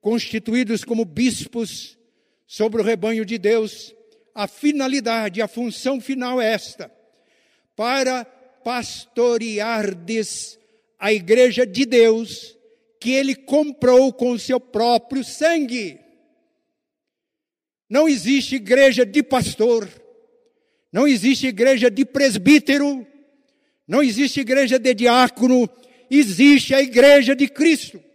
constituídos 0.00 0.84
como 0.84 1.04
bispos 1.04 1.98
sobre 2.46 2.80
o 2.80 2.84
rebanho 2.84 3.24
de 3.24 3.38
Deus, 3.38 3.94
a 4.34 4.48
finalidade, 4.48 5.42
a 5.42 5.48
função 5.48 6.00
final 6.00 6.40
é 6.40 6.52
esta: 6.52 6.90
para 7.76 8.24
pastoreardes 8.64 10.58
a 10.98 11.12
igreja 11.12 11.66
de 11.66 11.86
Deus 11.86 12.56
que 12.98 13.10
ele 13.12 13.34
comprou 13.34 14.12
com 14.12 14.32
o 14.32 14.38
seu 14.38 14.60
próprio 14.60 15.24
sangue. 15.24 15.98
Não 17.88 18.08
existe 18.08 18.56
igreja 18.56 19.06
de 19.06 19.22
pastor, 19.22 19.88
não 20.92 21.08
existe 21.08 21.46
igreja 21.46 21.90
de 21.90 22.04
presbítero, 22.04 23.06
não 23.88 24.02
existe 24.02 24.40
igreja 24.40 24.78
de 24.78 24.94
diácono, 24.94 25.68
existe 26.10 26.74
a 26.74 26.82
igreja 26.82 27.34
de 27.34 27.48
Cristo. 27.48 28.09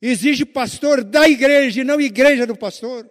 Existe 0.00 0.44
pastor 0.44 1.04
da 1.04 1.28
igreja 1.28 1.80
e 1.80 1.84
não 1.84 2.00
igreja 2.00 2.46
do 2.46 2.56
pastor. 2.56 3.08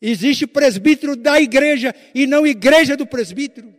Existe 0.00 0.46
presbítero 0.46 1.16
da 1.16 1.40
igreja 1.40 1.94
e 2.14 2.26
não 2.26 2.46
igreja 2.46 2.96
do 2.96 3.06
presbítero. 3.06 3.74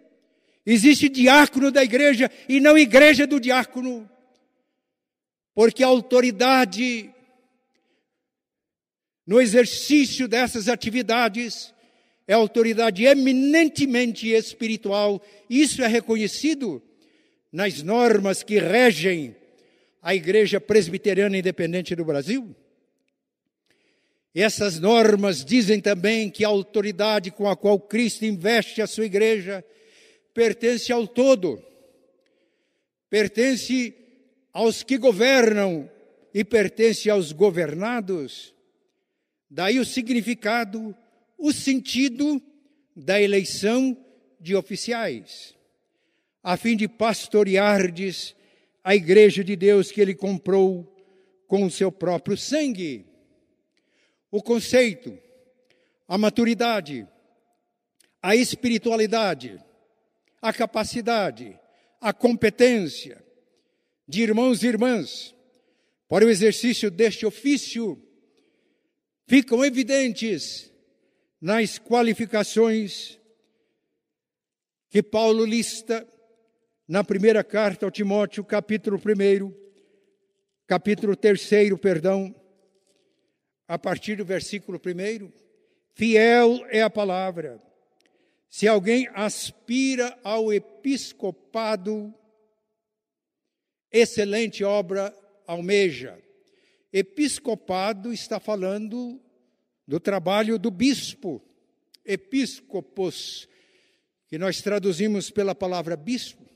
Existe 0.65 1.07
diácono 1.07 1.71
da 1.71 1.83
igreja 1.83 2.29
e 2.49 2.59
não 2.59 2.77
igreja 2.77 3.25
do 3.25 3.39
diácono. 3.39 4.09
Porque 5.55 5.83
a 5.83 5.87
autoridade 5.87 7.09
no 9.25 9.39
exercício 9.39 10.27
dessas 10.27 10.67
atividades 10.67 11.73
é 12.27 12.33
autoridade 12.33 13.05
eminentemente 13.05 14.29
espiritual. 14.29 15.21
Isso 15.49 15.81
é 15.81 15.87
reconhecido 15.87 16.81
nas 17.51 17.81
normas 17.81 18.43
que 18.43 18.59
regem 18.59 19.35
a 20.07 20.15
Igreja 20.15 20.61
Presbiteriana 20.61 21.37
Independente 21.37 21.93
do 21.93 22.05
Brasil. 22.05 22.55
Essas 24.33 24.79
normas 24.79 25.43
dizem 25.43 25.81
também 25.81 26.29
que 26.29 26.45
a 26.45 26.47
autoridade 26.47 27.29
com 27.29 27.49
a 27.49 27.57
qual 27.57 27.77
Cristo 27.77 28.23
investe 28.23 28.81
a 28.81 28.87
sua 28.87 29.05
igreja 29.05 29.65
pertence 30.33 30.93
ao 30.93 31.05
todo, 31.05 31.61
pertence 33.09 33.93
aos 34.53 34.81
que 34.81 34.97
governam 34.97 35.91
e 36.33 36.41
pertence 36.41 37.09
aos 37.09 37.33
governados. 37.33 38.53
Daí 39.49 39.77
o 39.77 39.83
significado, 39.83 40.95
o 41.37 41.51
sentido 41.51 42.41
da 42.95 43.21
eleição 43.21 43.97
de 44.39 44.55
oficiais, 44.55 45.53
a 46.41 46.55
fim 46.55 46.77
de 46.77 46.87
pastoreardes 46.87 48.36
a 48.87 48.95
igreja 48.95 49.43
de 49.43 49.53
Deus 49.53 49.91
que 49.91 49.99
ele 49.99 50.15
comprou 50.15 50.95
com 51.45 51.65
o 51.65 51.69
seu 51.69 51.91
próprio 51.91 52.37
sangue. 52.37 53.05
O 54.31 54.41
conceito, 54.41 55.19
a 56.07 56.17
maturidade, 56.17 57.05
a 58.21 58.33
espiritualidade, 58.33 59.61
a 60.41 60.53
capacidade, 60.53 61.59
a 61.99 62.13
competência 62.13 63.21
de 64.07 64.21
irmãos 64.21 64.63
e 64.63 64.67
irmãs 64.67 65.35
para 66.07 66.23
o 66.23 66.29
exercício 66.29 66.89
deste 66.89 67.25
ofício 67.25 68.01
ficam 69.27 69.65
evidentes 69.65 70.71
nas 71.41 71.77
qualificações 71.77 73.19
que 74.89 75.03
Paulo 75.03 75.43
lista 75.43 76.07
na 76.87 77.03
primeira 77.03 77.43
carta 77.43 77.85
ao 77.85 77.91
Timóteo, 77.91 78.43
capítulo 78.43 78.97
1, 78.97 79.53
capítulo 80.65 81.15
3, 81.15 81.77
perdão, 81.81 82.33
a 83.67 83.77
partir 83.77 84.15
do 84.15 84.25
versículo 84.25 84.79
1. 84.79 85.31
Fiel 85.93 86.65
é 86.69 86.81
a 86.81 86.89
palavra 86.89 87.61
se 88.49 88.67
alguém 88.67 89.09
aspira 89.13 90.17
ao 90.23 90.53
episcopado, 90.53 92.13
excelente 93.91 94.63
obra 94.63 95.13
almeja. 95.45 96.17
Episcopado 96.91 98.13
está 98.13 98.39
falando 98.39 99.21
do 99.85 99.99
trabalho 99.99 100.57
do 100.57 100.71
bispo, 100.71 101.41
episcopos, 102.05 103.47
que 104.27 104.37
nós 104.37 104.61
traduzimos 104.61 105.29
pela 105.29 105.53
palavra 105.53 105.97
bispo. 105.97 106.46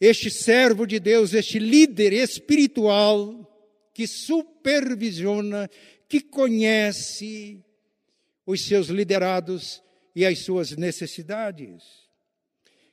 Este 0.00 0.30
servo 0.30 0.86
de 0.86 1.00
Deus, 1.00 1.34
este 1.34 1.58
líder 1.58 2.12
espiritual 2.12 3.44
que 3.92 4.06
supervisiona, 4.06 5.68
que 6.08 6.20
conhece 6.20 7.64
os 8.46 8.64
seus 8.64 8.88
liderados 8.88 9.82
e 10.14 10.24
as 10.24 10.38
suas 10.38 10.76
necessidades. 10.76 11.82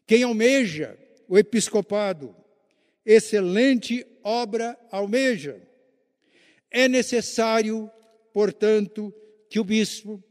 Quem 0.08 0.24
almeja 0.24 0.98
o 1.28 1.38
episcopado, 1.38 2.36
excelente 3.06 4.06
obra 4.24 4.78
almeja. 4.92 5.62
É 6.72 6.88
necessário, 6.88 7.90
portanto, 8.34 9.14
que 9.50 9.60
o 9.60 9.64
bispo, 9.64 10.24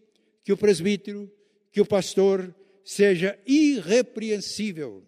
que 0.43 0.53
o 0.53 0.57
presbítero, 0.57 1.33
que 1.71 1.81
o 1.81 1.87
pastor 1.87 2.55
seja 2.85 3.39
irrepreensível, 3.47 5.03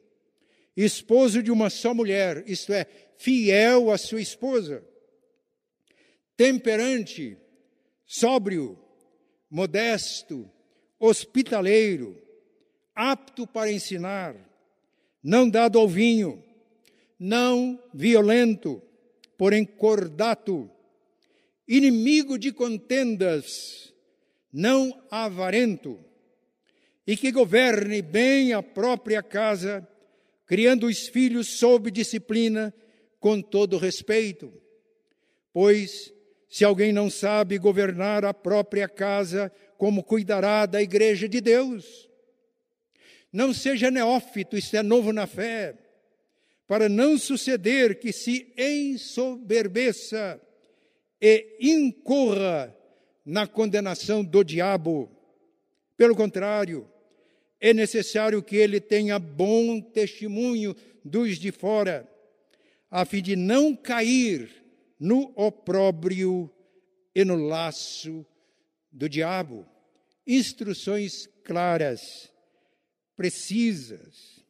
esposo 0.77 1.43
de 1.43 1.51
uma 1.51 1.71
só 1.71 1.95
mulher, 1.95 2.45
isto 2.47 2.73
é, 2.73 2.87
fiel 3.17 3.91
à 3.91 3.97
sua 3.97 4.21
esposa, 4.21 4.85
temperante, 6.37 7.39
sóbrio, 8.05 8.79
modesto, 9.51 10.51
hospitaleiro, 10.99 12.23
apto 12.95 13.47
para 13.47 13.73
ensinar, 13.73 14.37
não 15.23 15.49
dado 15.49 15.79
ao 15.79 15.89
vinho, 15.89 16.45
não 17.19 17.83
violento, 17.95 18.83
porém 19.39 19.65
cordato, 19.65 20.71
inimigo 21.67 22.39
de 22.39 22.53
contendas, 22.53 23.95
não 24.53 25.03
avarento, 25.11 25.99
e 27.07 27.17
que 27.17 27.31
governe 27.33 28.03
bem 28.03 28.53
a 28.53 28.63
própria 28.63 29.23
casa, 29.23 29.87
criando 30.47 30.87
os 30.87 31.09
filhos 31.09 31.49
sob 31.59 31.91
disciplina, 31.91 32.73
com 33.19 33.43
todo 33.43 33.79
respeito. 33.79 34.53
Pois, 35.53 36.13
se 36.49 36.65
alguém 36.65 36.93
não 36.93 37.11
sabe 37.11 37.59
governar 37.59 38.25
a 38.25 38.33
própria 38.33 38.89
casa, 38.89 39.53
como 39.77 40.05
cuidará 40.05 40.65
da 40.65 40.81
igreja 40.81 41.29
de 41.29 41.41
Deus. 41.41 42.09
Não 43.33 43.53
seja 43.53 43.91
neófito, 43.91 44.57
isto 44.57 44.77
é 44.77 44.83
novo 44.83 45.13
na 45.13 45.27
fé, 45.27 45.77
para 46.67 46.89
não 46.89 47.19
suceder 47.19 47.99
que 47.99 48.13
se 48.13 48.53
ensoberbeça 48.57 50.41
e 51.21 51.59
incorra 51.61 52.75
na 53.25 53.47
condenação 53.47 54.25
do 54.25 54.45
diabo. 54.45 55.11
Pelo 55.97 56.15
contrário, 56.15 56.89
é 57.61 57.73
necessário 57.73 58.43
que 58.43 58.57
ele 58.57 58.81
tenha 58.81 59.19
bom 59.19 59.81
testemunho 59.81 60.75
dos 61.05 61.39
de 61.39 61.51
fora, 61.51 62.09
a 62.91 63.05
fim 63.05 63.23
de 63.23 63.37
não 63.37 63.75
cair 63.75 64.65
no 64.99 65.33
opróbrio 65.37 66.51
e 67.15 67.25
no 67.25 67.37
laço 67.37 68.27
do 68.93 69.09
diabo. 69.09 69.67
Instruções 70.27 71.29
claras, 71.45 72.31
precisas. 73.17 74.45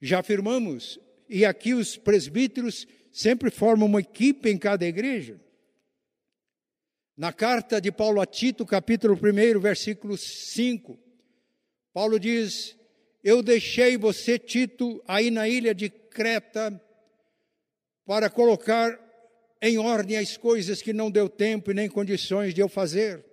Já 0.00 0.20
afirmamos, 0.20 0.98
e 1.28 1.44
aqui 1.44 1.74
os 1.74 1.96
presbíteros 1.96 2.86
sempre 3.12 3.50
formam 3.50 3.86
uma 3.86 4.00
equipe 4.00 4.48
em 4.48 4.58
cada 4.58 4.86
igreja. 4.86 5.40
Na 7.16 7.32
carta 7.32 7.80
de 7.80 7.92
Paulo 7.92 8.20
a 8.20 8.26
Tito, 8.26 8.64
capítulo 8.64 9.14
1, 9.14 9.60
versículo 9.60 10.16
5, 10.16 10.98
Paulo 11.92 12.18
diz: 12.18 12.76
Eu 13.22 13.42
deixei 13.42 13.96
você, 13.96 14.38
Tito, 14.38 15.02
aí 15.06 15.30
na 15.30 15.48
ilha 15.48 15.74
de 15.74 15.88
Creta, 15.88 16.80
para 18.04 18.30
colocar 18.30 18.98
em 19.62 19.78
ordem 19.78 20.16
as 20.16 20.36
coisas 20.36 20.80
que 20.80 20.92
não 20.92 21.10
deu 21.10 21.28
tempo 21.28 21.70
e 21.70 21.74
nem 21.74 21.88
condições 21.88 22.54
de 22.54 22.60
eu 22.60 22.68
fazer. 22.68 23.24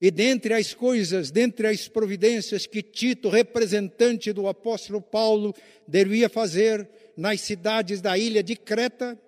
E 0.00 0.10
dentre 0.10 0.52
as 0.52 0.74
coisas, 0.74 1.30
dentre 1.30 1.66
as 1.66 1.88
providências 1.88 2.66
que 2.66 2.82
Tito, 2.82 3.30
representante 3.30 4.32
do 4.32 4.46
apóstolo 4.46 5.00
Paulo, 5.00 5.54
devia 5.88 6.28
fazer 6.28 6.88
nas 7.16 7.40
cidades 7.40 8.00
da 8.00 8.18
ilha 8.18 8.42
de 8.42 8.54
Creta, 8.54 9.18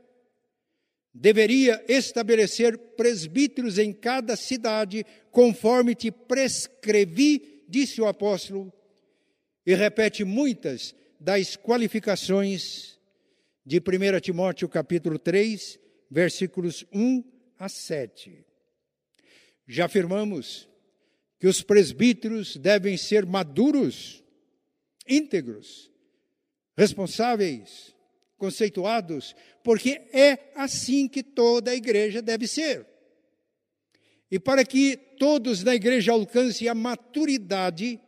deveria 1.19 1.83
estabelecer 1.89 2.77
presbíteros 2.95 3.79
em 3.79 3.91
cada 3.93 4.37
cidade, 4.37 5.05
conforme 5.31 5.95
te 5.95 6.11
prescrevi, 6.11 7.65
disse 7.67 8.01
o 8.01 8.07
apóstolo, 8.07 8.73
e 9.65 9.75
repete 9.75 10.25
muitas 10.25 10.95
das 11.19 11.57
qualificações 11.57 12.99
de 13.65 13.79
1 13.79 14.21
Timóteo 14.21 14.69
capítulo 14.69 15.19
3, 15.19 15.81
versículos 16.11 16.85
1 16.93 17.25
a 17.59 17.69
7. 17.69 18.45
Já 19.67 19.87
afirmamos 19.87 20.69
que 21.41 21.47
os 21.47 21.63
presbíteros 21.63 22.57
devem 22.57 22.97
ser 22.99 23.25
maduros, 23.25 24.23
íntegros, 25.09 25.91
responsáveis, 26.77 27.96
conceituados, 28.37 29.35
porque 29.63 30.03
é 30.13 30.53
assim 30.55 31.09
que 31.09 31.23
toda 31.23 31.71
a 31.71 31.75
igreja 31.75 32.21
deve 32.21 32.47
ser. 32.47 32.87
E 34.31 34.39
para 34.39 34.65
que 34.65 34.97
todos 34.97 35.63
na 35.63 35.75
igreja 35.75 36.13
alcancem 36.13 36.69
a 36.69 36.75
maturidade, 36.75 38.01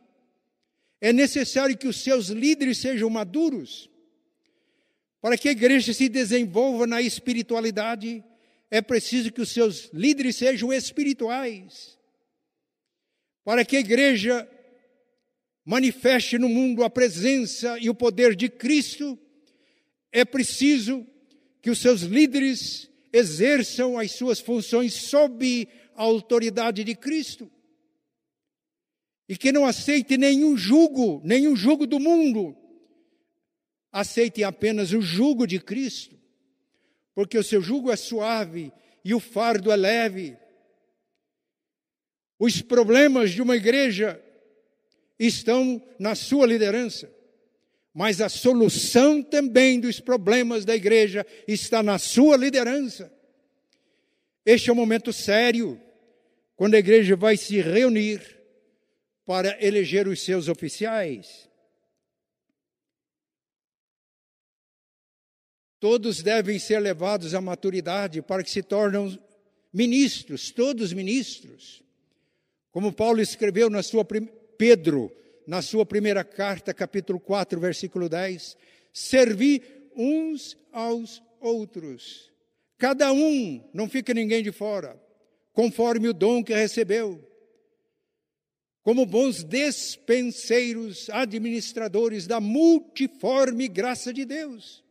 é 1.01 1.13
necessário 1.13 1.77
que 1.77 1.87
os 1.87 2.01
seus 2.03 2.27
líderes 2.27 2.77
sejam 2.79 3.09
maduros. 3.09 3.89
Para 5.21 5.37
que 5.37 5.49
a 5.49 5.51
igreja 5.51 5.93
se 5.93 6.09
desenvolva 6.09 6.85
na 6.85 7.01
espiritualidade, 7.01 8.23
é 8.69 8.81
preciso 8.81 9.31
que 9.31 9.41
os 9.41 9.49
seus 9.49 9.89
líderes 9.93 10.35
sejam 10.35 10.71
espirituais. 10.71 11.97
Para 13.43 13.65
que 13.65 13.77
a 13.77 13.79
igreja 13.79 14.47
manifeste 15.65 16.37
no 16.37 16.49
mundo 16.49 16.83
a 16.83 16.89
presença 16.89 17.77
e 17.79 17.89
o 17.89 17.95
poder 17.95 18.35
de 18.35 18.49
Cristo, 18.49 19.17
é 20.11 20.25
preciso 20.25 21.05
que 21.61 21.69
os 21.69 21.79
seus 21.79 22.01
líderes 22.01 22.89
exerçam 23.11 23.97
as 23.97 24.11
suas 24.11 24.39
funções 24.39 24.93
sob 24.93 25.67
a 25.95 26.03
autoridade 26.03 26.83
de 26.83 26.95
Cristo. 26.95 27.49
E 29.27 29.37
que 29.37 29.51
não 29.51 29.65
aceite 29.65 30.17
nenhum 30.17 30.57
jugo, 30.57 31.21
nenhum 31.23 31.55
jugo 31.55 31.85
do 31.85 31.99
mundo. 31.99 32.55
Aceite 33.91 34.43
apenas 34.43 34.91
o 34.91 35.01
jugo 35.01 35.45
de 35.45 35.59
Cristo, 35.59 36.17
porque 37.13 37.37
o 37.37 37.43
seu 37.43 37.61
jugo 37.61 37.91
é 37.91 37.95
suave 37.95 38.71
e 39.03 39.13
o 39.13 39.19
fardo 39.19 39.71
é 39.71 39.75
leve. 39.75 40.37
Os 42.39 42.61
problemas 42.61 43.31
de 43.31 43.41
uma 43.41 43.55
igreja 43.55 44.23
estão 45.19 45.83
na 45.99 46.15
sua 46.15 46.47
liderança 46.47 47.18
mas 47.99 48.21
a 48.21 48.29
solução 48.29 49.21
também 49.21 49.77
dos 49.77 49.99
problemas 49.99 50.63
da 50.63 50.73
igreja 50.73 51.27
está 51.45 51.83
na 51.83 51.99
sua 51.99 52.37
liderança. 52.37 53.11
Este 54.45 54.69
é 54.69 54.71
um 54.71 54.75
momento 54.77 55.11
sério, 55.11 55.77
quando 56.55 56.75
a 56.75 56.79
igreja 56.79 57.17
vai 57.17 57.35
se 57.35 57.59
reunir 57.59 58.21
para 59.25 59.61
eleger 59.61 60.07
os 60.07 60.23
seus 60.23 60.47
oficiais. 60.47 61.49
Todos 65.77 66.23
devem 66.23 66.57
ser 66.57 66.79
levados 66.79 67.33
à 67.33 67.41
maturidade 67.41 68.21
para 68.21 68.45
que 68.45 68.49
se 68.49 68.63
tornem 68.63 69.19
ministros, 69.73 70.51
todos 70.51 70.93
ministros. 70.93 71.83
Como 72.71 72.93
Paulo 72.93 73.19
escreveu 73.19 73.69
na 73.69 73.83
sua 73.83 74.05
Pedro, 74.57 75.13
na 75.49 75.63
sua 75.63 75.83
primeira 75.83 76.23
carta, 76.23 76.75
capítulo 76.75 77.19
4, 77.19 77.59
versículo 77.59 78.07
10, 78.07 78.55
servi 78.93 79.63
uns 79.95 80.55
aos 80.71 81.23
outros. 81.41 82.31
Cada 82.77 83.11
um, 83.11 83.67
não 83.73 83.89
fica 83.89 84.13
ninguém 84.13 84.43
de 84.43 84.51
fora, 84.51 85.01
conforme 85.51 86.07
o 86.07 86.13
dom 86.13 86.43
que 86.43 86.53
recebeu. 86.53 87.27
Como 88.83 89.07
bons 89.07 89.43
despenseiros, 89.43 91.09
administradores 91.09 92.27
da 92.27 92.39
multiforme 92.39 93.67
graça 93.67 94.13
de 94.13 94.25
Deus. 94.25 94.83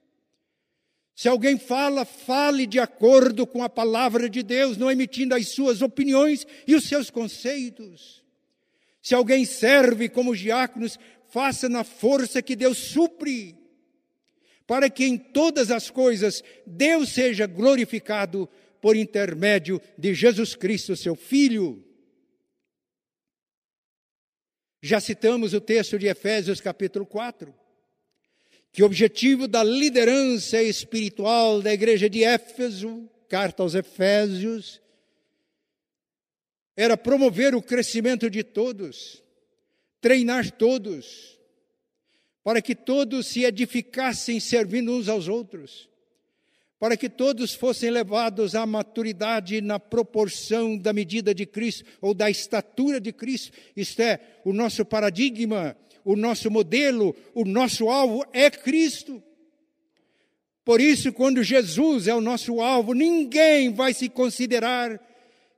Se 1.15 1.29
alguém 1.29 1.57
fala, 1.57 2.05
fale 2.05 2.67
de 2.67 2.81
acordo 2.81 3.47
com 3.47 3.63
a 3.63 3.69
palavra 3.69 4.29
de 4.29 4.43
Deus, 4.43 4.77
não 4.77 4.91
emitindo 4.91 5.37
as 5.37 5.51
suas 5.51 5.83
opiniões 5.83 6.45
e 6.67 6.75
os 6.75 6.89
seus 6.89 7.11
conceitos. 7.11 8.27
Se 9.09 9.15
alguém 9.15 9.47
serve 9.47 10.11
como 10.11 10.37
diáconos, 10.37 10.99
faça 11.31 11.67
na 11.67 11.83
força 11.83 12.43
que 12.43 12.55
Deus 12.55 12.77
supre, 12.77 13.57
para 14.67 14.91
que 14.91 15.07
em 15.07 15.17
todas 15.17 15.71
as 15.71 15.89
coisas 15.89 16.45
Deus 16.67 17.09
seja 17.09 17.47
glorificado 17.47 18.47
por 18.83 18.95
intermédio 18.95 19.81
de 19.97 20.13
Jesus 20.13 20.55
Cristo, 20.55 20.95
seu 20.95 21.17
Filho. 21.17 21.83
Já 24.83 25.01
citamos 25.01 25.55
o 25.55 25.61
texto 25.63 25.99
de 25.99 26.07
Efésios 26.07 26.61
capítulo 26.61 27.07
4, 27.07 27.55
que 28.71 28.83
o 28.83 28.87
objetivo 28.87 29.49
da 29.49 29.65
liderança 29.65 30.63
espiritual 30.63 31.63
da 31.63 31.73
igreja 31.73 32.11
de 32.11 32.25
Éfeso, 32.25 33.09
carta 33.27 33.63
aos 33.63 33.75
Efésios, 33.75 34.83
era 36.79 36.97
promover 36.97 37.57
o 37.57 37.61
crescimento 37.61 38.31
de 38.31 38.45
todos, 38.45 39.21
treinar 40.01 40.49
todos, 40.53 41.37
para 42.45 42.63
que 42.63 42.73
todos 42.73 43.27
se 43.27 43.43
edificassem 43.43 44.39
servindo 44.39 44.93
uns 44.93 45.09
aos 45.09 45.27
outros, 45.27 45.91
para 46.79 46.97
que 46.97 47.09
todos 47.09 47.53
fossem 47.53 47.91
levados 47.91 48.55
à 48.55 48.65
maturidade 48.65 49.61
na 49.61 49.81
proporção 49.81 50.79
da 50.79 50.93
medida 50.93 51.35
de 51.35 51.45
Cristo 51.47 51.85
ou 52.01 52.15
da 52.15 52.31
estatura 52.31 53.01
de 53.01 53.13
Cristo. 53.13 53.51
Isto 53.77 54.01
é, 54.01 54.21
o 54.45 54.53
nosso 54.53 54.85
paradigma, 54.85 55.77
o 56.05 56.15
nosso 56.15 56.49
modelo, 56.49 57.13
o 57.35 57.45
nosso 57.45 57.89
alvo 57.89 58.25
é 58.33 58.49
Cristo. 58.53 59.21
Por 60.65 60.81
isso, 60.81 61.13
quando 61.13 61.43
Jesus 61.43 62.07
é 62.07 62.15
o 62.15 62.21
nosso 62.21 62.61
alvo, 62.61 62.95
ninguém 62.95 63.73
vai 63.73 63.93
se 63.93 64.09
considerar 64.09 65.08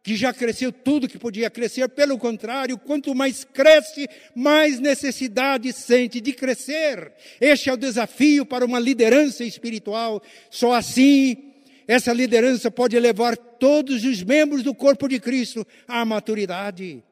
que 0.03 0.17
já 0.17 0.33
cresceu 0.33 0.73
tudo 0.73 1.09
que 1.09 1.19
podia 1.19 1.51
crescer, 1.51 1.89
pelo 1.89 2.19
contrário, 2.19 2.79
quanto 2.79 3.15
mais 3.15 3.45
cresce, 3.45 4.09
mais 4.35 4.81
necessidade 4.81 5.73
sente 5.73 6.21
de 6.21 6.33
crescer. 6.33 7.13
Este 7.41 7.69
é 7.69 7.73
o 7.73 7.77
desafio 7.77 8.47
para 8.47 8.65
uma 8.65 8.79
liderança 8.79 9.45
espiritual. 9.45 10.23
Só 10.51 10.73
assim 10.73 11.51
essa 11.87 12.13
liderança 12.13 12.71
pode 12.71 12.99
levar 12.99 13.37
todos 13.37 14.05
os 14.05 14.23
membros 14.23 14.63
do 14.63 14.73
corpo 14.73 15.09
de 15.09 15.19
Cristo 15.19 15.67
à 15.89 16.05
maturidade. 16.05 17.03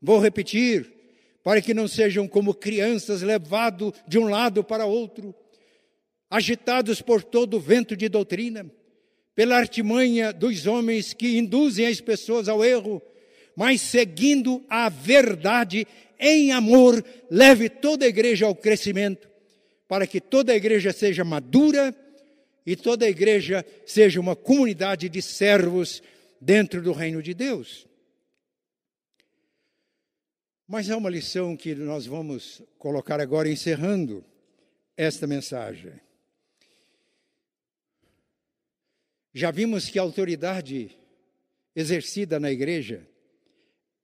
Vou 0.00 0.20
repetir, 0.20 0.92
para 1.42 1.62
que 1.62 1.72
não 1.72 1.88
sejam 1.88 2.28
como 2.28 2.54
crianças 2.54 3.22
levados 3.22 3.92
de 4.06 4.18
um 4.18 4.28
lado 4.28 4.62
para 4.62 4.84
outro, 4.84 5.34
agitados 6.30 7.00
por 7.00 7.24
todo 7.24 7.56
o 7.56 7.60
vento 7.60 7.96
de 7.96 8.06
doutrina 8.08 8.70
pela 9.38 9.56
artimanha 9.56 10.32
dos 10.32 10.66
homens 10.66 11.14
que 11.14 11.38
induzem 11.38 11.86
as 11.86 12.00
pessoas 12.00 12.48
ao 12.48 12.64
erro, 12.64 13.00
mas 13.54 13.80
seguindo 13.80 14.66
a 14.68 14.88
verdade 14.88 15.86
em 16.18 16.50
amor, 16.50 17.04
leve 17.30 17.68
toda 17.68 18.04
a 18.04 18.08
igreja 18.08 18.46
ao 18.46 18.54
crescimento, 18.56 19.30
para 19.86 20.08
que 20.08 20.20
toda 20.20 20.50
a 20.52 20.56
igreja 20.56 20.92
seja 20.92 21.24
madura 21.24 21.94
e 22.66 22.74
toda 22.74 23.06
a 23.06 23.08
igreja 23.08 23.64
seja 23.86 24.18
uma 24.18 24.34
comunidade 24.34 25.08
de 25.08 25.22
servos 25.22 26.02
dentro 26.40 26.82
do 26.82 26.90
reino 26.90 27.22
de 27.22 27.32
Deus. 27.32 27.86
Mas 30.66 30.90
há 30.90 30.96
uma 30.96 31.08
lição 31.08 31.56
que 31.56 31.76
nós 31.76 32.06
vamos 32.06 32.60
colocar 32.76 33.20
agora 33.20 33.48
encerrando 33.48 34.24
esta 34.96 35.28
mensagem. 35.28 36.07
Já 39.38 39.52
vimos 39.52 39.88
que 39.88 40.00
a 40.00 40.02
autoridade 40.02 40.98
exercida 41.72 42.40
na 42.40 42.50
igreja 42.50 43.08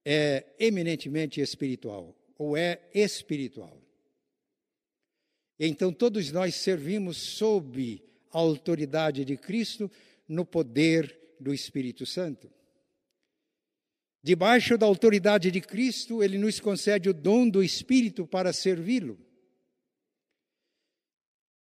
é 0.05 0.47
eminentemente 0.61 1.41
espiritual, 1.41 2.17
ou 2.39 2.57
é 2.57 2.81
espiritual. 2.95 3.83
Então, 5.59 5.93
todos 5.93 6.31
nós 6.31 6.55
servimos 6.55 7.17
sob 7.17 8.01
a 8.31 8.39
autoridade 8.39 9.25
de 9.25 9.37
Cristo 9.37 9.91
no 10.29 10.47
poder 10.47 11.19
do 11.41 11.53
Espírito 11.53 12.07
Santo. 12.07 12.49
Debaixo 14.23 14.79
da 14.79 14.87
autoridade 14.87 15.51
de 15.51 15.61
Cristo, 15.61 16.23
ele 16.23 16.39
nos 16.39 16.61
concede 16.61 17.09
o 17.09 17.13
dom 17.13 17.49
do 17.49 17.61
Espírito 17.61 18.25
para 18.25 18.53
servi-lo. 18.53 19.19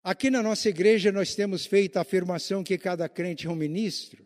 Aqui 0.07 0.31
na 0.31 0.41
nossa 0.41 0.69
igreja 0.69 1.11
nós 1.11 1.35
temos 1.35 1.67
feito 1.67 1.97
a 1.97 2.03
afirmação 2.03 2.63
que 2.63 2.79
cada 2.79 3.09
crente 3.09 3.49
é 3.49 3.51
um 3.51 3.57
ministro. 3.57 4.25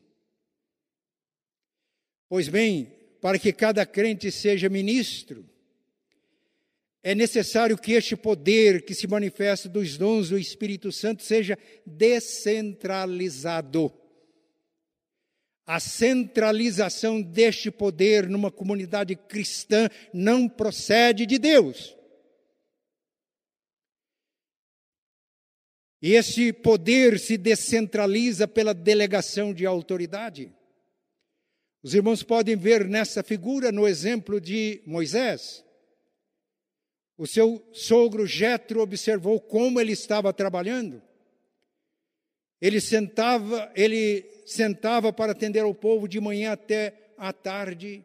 Pois 2.28 2.48
bem, 2.48 2.92
para 3.18 3.38
que 3.38 3.50
cada 3.50 3.86
crente 3.86 4.30
seja 4.30 4.68
ministro, 4.68 5.48
é 7.02 7.14
necessário 7.14 7.78
que 7.78 7.92
este 7.92 8.14
poder 8.14 8.84
que 8.84 8.94
se 8.94 9.06
manifesta 9.06 9.70
dos 9.70 9.96
dons 9.96 10.28
do 10.28 10.38
Espírito 10.38 10.92
Santo 10.92 11.22
seja 11.22 11.56
descentralizado. 11.86 13.90
A 15.64 15.80
centralização 15.80 17.22
deste 17.22 17.70
poder 17.70 18.28
numa 18.28 18.50
comunidade 18.50 19.16
cristã 19.16 19.88
não 20.12 20.46
procede 20.46 21.24
de 21.24 21.38
Deus. 21.38 21.98
E 26.02 26.14
esse 26.14 26.52
poder 26.52 27.18
se 27.18 27.36
descentraliza 27.36 28.48
pela 28.48 28.72
delegação 28.72 29.52
de 29.52 29.66
autoridade. 29.66 30.52
Os 31.82 31.94
irmãos 31.94 32.22
podem 32.22 32.56
ver 32.56 32.86
nessa 32.86 33.22
figura, 33.22 33.70
no 33.70 33.86
exemplo 33.86 34.40
de 34.40 34.82
Moisés. 34.86 35.64
O 37.16 37.26
seu 37.26 37.62
sogro 37.72 38.26
Jetro 38.26 38.80
observou 38.80 39.38
como 39.40 39.78
ele 39.78 39.92
estava 39.92 40.32
trabalhando. 40.32 41.02
Ele 42.60 42.80
sentava, 42.80 43.70
ele 43.74 44.24
sentava 44.46 45.12
para 45.12 45.32
atender 45.32 45.60
ao 45.60 45.74
povo 45.74 46.08
de 46.08 46.20
manhã 46.20 46.52
até 46.52 47.12
à 47.16 47.32
tarde. 47.32 48.04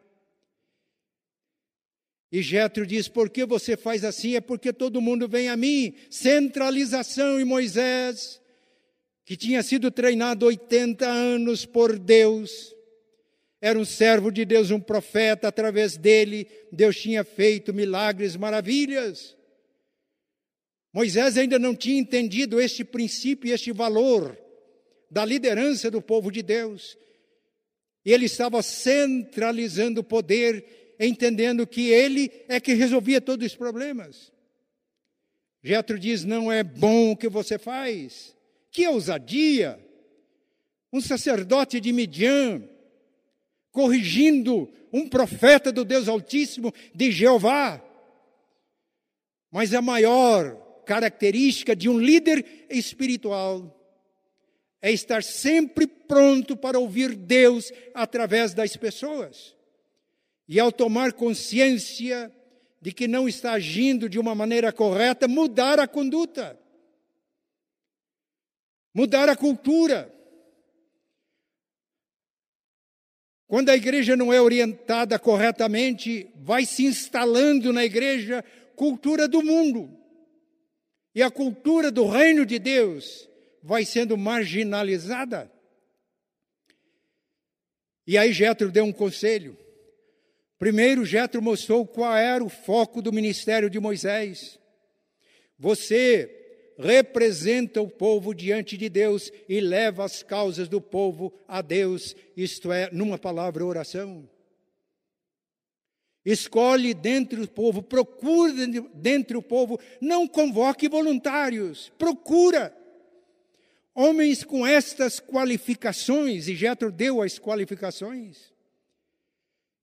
E 2.30 2.42
Jetro 2.42 2.86
diz: 2.86 3.08
Por 3.08 3.30
que 3.30 3.44
você 3.44 3.76
faz 3.76 4.04
assim? 4.04 4.36
É 4.36 4.40
porque 4.40 4.72
todo 4.72 5.00
mundo 5.00 5.28
vem 5.28 5.48
a 5.48 5.56
mim. 5.56 5.94
Centralização. 6.10 7.40
E 7.40 7.44
Moisés, 7.44 8.40
que 9.24 9.36
tinha 9.36 9.62
sido 9.62 9.90
treinado 9.90 10.46
80 10.46 11.06
anos 11.06 11.64
por 11.64 11.98
Deus, 11.98 12.74
era 13.60 13.78
um 13.78 13.84
servo 13.84 14.30
de 14.30 14.44
Deus, 14.44 14.70
um 14.70 14.80
profeta, 14.80 15.48
através 15.48 15.96
dele, 15.96 16.46
Deus 16.70 16.96
tinha 16.96 17.24
feito 17.24 17.72
milagres, 17.72 18.36
maravilhas. 18.36 19.36
Moisés 20.92 21.36
ainda 21.36 21.58
não 21.58 21.74
tinha 21.74 21.98
entendido 21.98 22.60
este 22.60 22.84
princípio 22.84 23.52
este 23.52 23.72
valor 23.72 24.38
da 25.10 25.24
liderança 25.24 25.90
do 25.90 26.00
povo 26.00 26.30
de 26.30 26.42
Deus. 26.42 26.96
E 28.04 28.12
ele 28.12 28.26
estava 28.26 28.62
centralizando 28.62 30.00
o 30.00 30.04
poder, 30.04 30.64
entendendo 30.98 31.66
que 31.66 31.90
ele 31.90 32.30
é 32.48 32.60
que 32.60 32.74
resolvia 32.74 33.20
todos 33.20 33.46
os 33.46 33.56
problemas. 33.56 34.32
Jetro 35.62 35.98
diz: 35.98 36.24
Não 36.24 36.50
é 36.50 36.62
bom 36.62 37.12
o 37.12 37.16
que 37.16 37.28
você 37.28 37.58
faz. 37.58 38.36
Que 38.70 38.86
ousadia! 38.86 39.80
Um 40.92 41.00
sacerdote 41.00 41.80
de 41.80 41.92
Midian, 41.92 42.62
corrigindo 43.72 44.72
um 44.92 45.08
profeta 45.08 45.72
do 45.72 45.84
Deus 45.84 46.08
Altíssimo, 46.08 46.72
de 46.94 47.10
Jeová. 47.10 47.82
Mas 49.50 49.74
a 49.74 49.82
maior 49.82 50.54
característica 50.86 51.74
de 51.74 51.88
um 51.88 51.98
líder 51.98 52.66
espiritual 52.70 53.72
é 54.80 54.92
estar 54.92 55.22
sempre 55.24 55.86
pronto 55.86 56.56
para 56.56 56.78
ouvir 56.78 57.16
Deus 57.16 57.72
através 57.92 58.54
das 58.54 58.76
pessoas. 58.76 59.55
E 60.48 60.60
ao 60.60 60.70
tomar 60.70 61.12
consciência 61.12 62.32
de 62.80 62.92
que 62.92 63.08
não 63.08 63.28
está 63.28 63.52
agindo 63.52 64.08
de 64.08 64.18
uma 64.18 64.34
maneira 64.34 64.72
correta, 64.72 65.26
mudar 65.26 65.80
a 65.80 65.88
conduta, 65.88 66.58
mudar 68.94 69.28
a 69.28 69.36
cultura. 69.36 70.12
Quando 73.48 73.70
a 73.70 73.76
igreja 73.76 74.16
não 74.16 74.32
é 74.32 74.40
orientada 74.40 75.18
corretamente, 75.18 76.30
vai 76.36 76.64
se 76.64 76.84
instalando 76.84 77.72
na 77.72 77.84
igreja 77.84 78.44
cultura 78.74 79.26
do 79.26 79.42
mundo. 79.42 79.90
E 81.14 81.22
a 81.22 81.30
cultura 81.30 81.90
do 81.90 82.06
reino 82.06 82.44
de 82.44 82.58
Deus 82.58 83.28
vai 83.62 83.84
sendo 83.84 84.16
marginalizada. 84.16 85.50
E 88.06 88.16
aí 88.16 88.32
Jetro 88.32 88.70
deu 88.70 88.84
um 88.84 88.92
conselho. 88.92 89.58
Primeiro, 90.58 91.04
Jetro 91.04 91.42
mostrou 91.42 91.86
qual 91.86 92.16
era 92.16 92.42
o 92.42 92.48
foco 92.48 93.02
do 93.02 93.12
ministério 93.12 93.68
de 93.68 93.78
Moisés. 93.78 94.58
Você 95.58 96.74
representa 96.78 97.80
o 97.80 97.88
povo 97.88 98.34
diante 98.34 98.76
de 98.76 98.88
Deus 98.88 99.30
e 99.48 99.60
leva 99.60 100.04
as 100.04 100.22
causas 100.22 100.68
do 100.68 100.80
povo 100.80 101.32
a 101.48 101.62
Deus, 101.62 102.14
isto 102.36 102.70
é, 102.72 102.90
numa 102.92 103.18
palavra, 103.18 103.64
oração. 103.64 104.28
Escolhe 106.24 106.92
dentre 106.92 107.40
o 107.40 107.48
povo, 107.48 107.82
procura 107.82 108.52
dentre 108.94 109.36
o 109.36 109.42
povo, 109.42 109.78
não 110.00 110.26
convoque 110.26 110.88
voluntários, 110.88 111.92
procura 111.96 112.76
homens 113.94 114.42
com 114.42 114.66
estas 114.66 115.20
qualificações, 115.20 116.48
e 116.48 116.56
Jetro 116.56 116.90
deu 116.90 117.22
as 117.22 117.38
qualificações. 117.38 118.55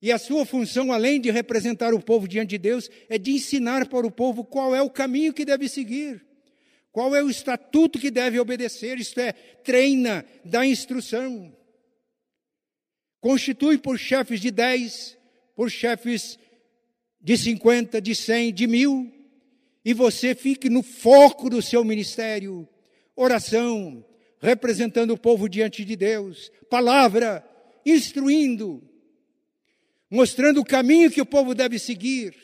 E 0.03 0.11
a 0.11 0.17
sua 0.17 0.45
função, 0.45 0.91
além 0.91 1.21
de 1.21 1.31
representar 1.31 1.93
o 1.93 2.03
povo 2.03 2.27
diante 2.27 2.49
de 2.49 2.57
Deus, 2.57 2.89
é 3.07 3.17
de 3.17 3.31
ensinar 3.31 3.87
para 3.87 4.05
o 4.05 4.11
povo 4.11 4.43
qual 4.43 4.75
é 4.75 4.81
o 4.81 4.89
caminho 4.89 5.31
que 5.31 5.45
deve 5.45 5.69
seguir. 5.69 6.21
Qual 6.91 7.15
é 7.15 7.23
o 7.23 7.29
estatuto 7.29 7.97
que 7.97 8.11
deve 8.11 8.37
obedecer? 8.37 8.99
Isto 8.99 9.21
é, 9.21 9.31
treina, 9.31 10.25
dá 10.43 10.65
instrução. 10.65 11.55
Constitui 13.21 13.77
por 13.77 13.97
chefes 13.97 14.41
de 14.41 14.51
dez, 14.51 15.17
por 15.55 15.71
chefes 15.71 16.37
de 17.21 17.37
cinquenta, 17.37 18.01
de 18.01 18.13
cem, 18.13 18.53
de 18.53 18.67
mil, 18.67 19.09
e 19.85 19.93
você 19.93 20.35
fique 20.35 20.69
no 20.69 20.83
foco 20.83 21.49
do 21.49 21.61
seu 21.61 21.81
ministério. 21.85 22.67
Oração, 23.15 24.03
representando 24.41 25.11
o 25.11 25.17
povo 25.17 25.47
diante 25.47 25.85
de 25.85 25.95
Deus. 25.95 26.51
Palavra, 26.69 27.41
instruindo, 27.85 28.83
mostrando 30.13 30.61
o 30.61 30.65
caminho 30.65 31.09
que 31.09 31.19
o 31.19 31.25
povo 31.25 31.55
deve 31.55 31.79
seguir, 31.79 32.35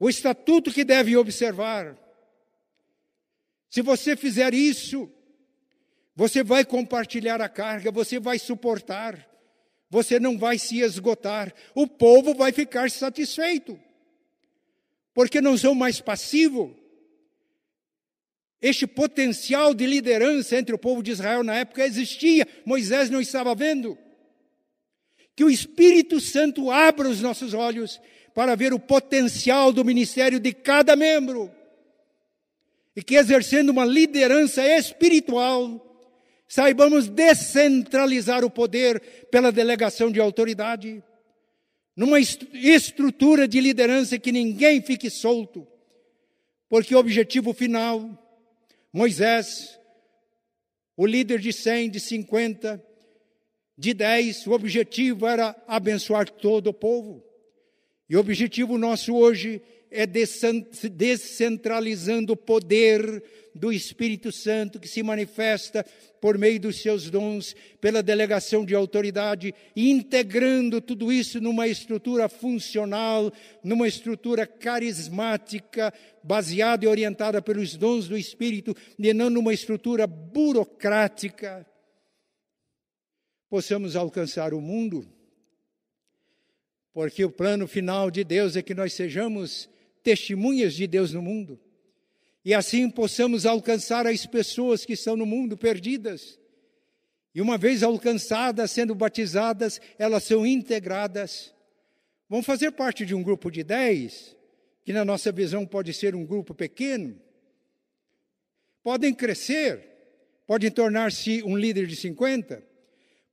o 0.00 0.10
estatuto 0.10 0.72
que 0.72 0.84
deve 0.84 1.16
observar 1.16 1.96
se 3.70 3.82
você 3.82 4.16
fizer 4.16 4.52
isso, 4.52 5.08
você 6.16 6.42
vai 6.42 6.64
compartilhar 6.64 7.40
a 7.40 7.48
carga, 7.48 7.92
você 7.92 8.18
vai 8.18 8.36
suportar, 8.36 9.28
você 9.88 10.18
não 10.18 10.36
vai 10.36 10.58
se 10.58 10.80
esgotar, 10.80 11.54
o 11.72 11.86
povo 11.86 12.34
vai 12.34 12.50
ficar 12.50 12.90
satisfeito, 12.90 13.78
porque 15.14 15.40
não 15.40 15.56
são 15.56 15.72
mais 15.72 16.00
passivo. 16.00 16.76
Este 18.60 18.88
potencial 18.88 19.72
de 19.72 19.86
liderança 19.86 20.56
entre 20.56 20.74
o 20.74 20.78
povo 20.78 21.00
de 21.00 21.12
Israel 21.12 21.44
na 21.44 21.54
época 21.54 21.86
existia, 21.86 22.48
Moisés 22.64 23.08
não 23.08 23.20
estava 23.20 23.54
vendo. 23.54 23.96
Que 25.38 25.44
o 25.44 25.50
Espírito 25.50 26.20
Santo 26.20 26.68
abra 26.68 27.08
os 27.08 27.20
nossos 27.20 27.54
olhos 27.54 28.00
para 28.34 28.56
ver 28.56 28.72
o 28.74 28.80
potencial 28.80 29.72
do 29.72 29.84
ministério 29.84 30.40
de 30.40 30.52
cada 30.52 30.96
membro. 30.96 31.48
E 32.96 33.04
que 33.04 33.14
exercendo 33.14 33.68
uma 33.68 33.84
liderança 33.84 34.66
espiritual, 34.66 35.80
saibamos 36.48 37.08
descentralizar 37.08 38.44
o 38.44 38.50
poder 38.50 39.00
pela 39.30 39.52
delegação 39.52 40.10
de 40.10 40.18
autoridade, 40.18 41.04
numa 41.94 42.18
estrutura 42.18 43.46
de 43.46 43.60
liderança 43.60 44.18
que 44.18 44.32
ninguém 44.32 44.82
fique 44.82 45.08
solto, 45.08 45.64
porque 46.68 46.96
o 46.96 46.98
objetivo 46.98 47.54
final, 47.54 48.10
Moisés, 48.92 49.78
o 50.96 51.06
líder 51.06 51.38
de 51.38 51.52
100, 51.52 51.90
de 51.90 52.00
50, 52.00 52.87
de 53.78 53.94
10, 53.94 54.46
o 54.48 54.52
objetivo 54.52 55.26
era 55.26 55.56
abençoar 55.68 56.28
todo 56.28 56.70
o 56.70 56.74
povo. 56.74 57.24
E 58.10 58.16
o 58.16 58.20
objetivo 58.20 58.76
nosso 58.76 59.14
hoje 59.14 59.62
é 59.88 60.04
descentralizando 60.04 62.32
o 62.32 62.36
poder 62.36 63.22
do 63.54 63.72
Espírito 63.72 64.32
Santo 64.32 64.80
que 64.80 64.88
se 64.88 65.00
manifesta 65.02 65.86
por 66.20 66.36
meio 66.36 66.58
dos 66.58 66.82
seus 66.82 67.08
dons, 67.08 67.54
pela 67.80 68.02
delegação 68.02 68.64
de 68.64 68.74
autoridade, 68.74 69.54
integrando 69.76 70.80
tudo 70.80 71.12
isso 71.12 71.40
numa 71.40 71.68
estrutura 71.68 72.28
funcional, 72.28 73.32
numa 73.62 73.86
estrutura 73.86 74.44
carismática, 74.44 75.94
baseada 76.22 76.84
e 76.84 76.88
orientada 76.88 77.40
pelos 77.40 77.76
dons 77.76 78.08
do 78.08 78.18
Espírito, 78.18 78.74
e 78.98 79.14
não 79.14 79.30
numa 79.30 79.54
estrutura 79.54 80.04
burocrática, 80.06 81.64
possamos 83.48 83.96
alcançar 83.96 84.52
o 84.52 84.60
mundo, 84.60 85.08
porque 86.92 87.24
o 87.24 87.30
plano 87.30 87.66
final 87.66 88.10
de 88.10 88.24
Deus 88.24 88.56
é 88.56 88.62
que 88.62 88.74
nós 88.74 88.92
sejamos 88.92 89.68
testemunhas 90.02 90.74
de 90.74 90.86
Deus 90.86 91.12
no 91.12 91.22
mundo 91.22 91.60
e 92.48 92.54
assim 92.54 92.88
possamos 92.88 93.44
alcançar 93.44 94.06
as 94.06 94.24
pessoas 94.24 94.82
que 94.84 94.94
estão 94.94 95.14
no 95.14 95.26
mundo 95.26 95.54
perdidas. 95.54 96.40
E 97.34 97.42
uma 97.42 97.58
vez 97.58 97.82
alcançadas, 97.82 98.70
sendo 98.70 98.94
batizadas, 98.94 99.78
elas 99.98 100.24
são 100.24 100.46
integradas. 100.46 101.54
Vão 102.26 102.42
fazer 102.42 102.70
parte 102.70 103.04
de 103.04 103.14
um 103.14 103.22
grupo 103.22 103.50
de 103.50 103.62
dez, 103.62 104.34
que 104.82 104.94
na 104.94 105.04
nossa 105.04 105.30
visão 105.30 105.66
pode 105.66 105.92
ser 105.92 106.14
um 106.14 106.24
grupo 106.24 106.54
pequeno. 106.54 107.20
Podem 108.82 109.12
crescer, 109.12 109.86
podem 110.46 110.70
tornar-se 110.70 111.42
um 111.42 111.54
líder 111.54 111.86
de 111.86 111.96
50, 111.96 112.62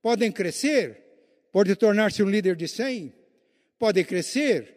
podem 0.06 0.30
crescer, 0.30 1.02
pode 1.50 1.74
tornar-se 1.74 2.22
um 2.22 2.30
líder 2.30 2.54
de 2.54 2.68
100, 2.68 3.12
pode 3.76 4.04
crescer, 4.04 4.72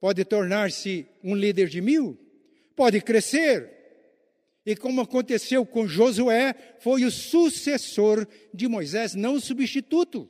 pode 0.00 0.24
tornar-se 0.24 1.06
um 1.22 1.34
líder 1.34 1.68
de 1.68 1.82
mil 1.82 2.18
pode 2.74 3.02
crescer. 3.02 3.70
E 4.64 4.74
como 4.74 5.02
aconteceu 5.02 5.66
com 5.66 5.86
Josué, 5.86 6.54
foi 6.80 7.04
o 7.04 7.10
sucessor 7.10 8.26
de 8.54 8.66
Moisés, 8.66 9.14
não 9.14 9.34
o 9.34 9.40
substituto. 9.42 10.26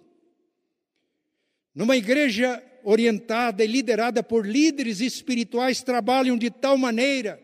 Numa 1.73 1.97
igreja 1.97 2.61
orientada 2.83 3.63
e 3.63 3.69
liderada 3.69 4.25
por 4.25 4.45
líderes 4.45 5.01
espirituais, 5.01 5.85
trabalham 5.85 6.37
de 6.37 6.51
tal 6.51 6.77
maneira 6.77 7.41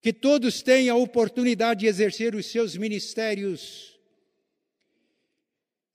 que 0.00 0.12
todos 0.12 0.62
tenham 0.62 0.96
a 0.96 1.00
oportunidade 1.00 1.80
de 1.80 1.86
exercer 1.88 2.36
os 2.36 2.46
seus 2.46 2.76
ministérios 2.76 3.95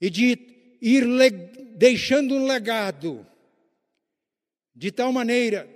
e 0.01 0.09
de 0.09 0.77
ir 0.81 1.05
deixando 1.75 2.33
um 2.35 2.45
legado, 2.45 3.25
de 4.75 4.91
tal 4.91 5.13
maneira 5.13 5.69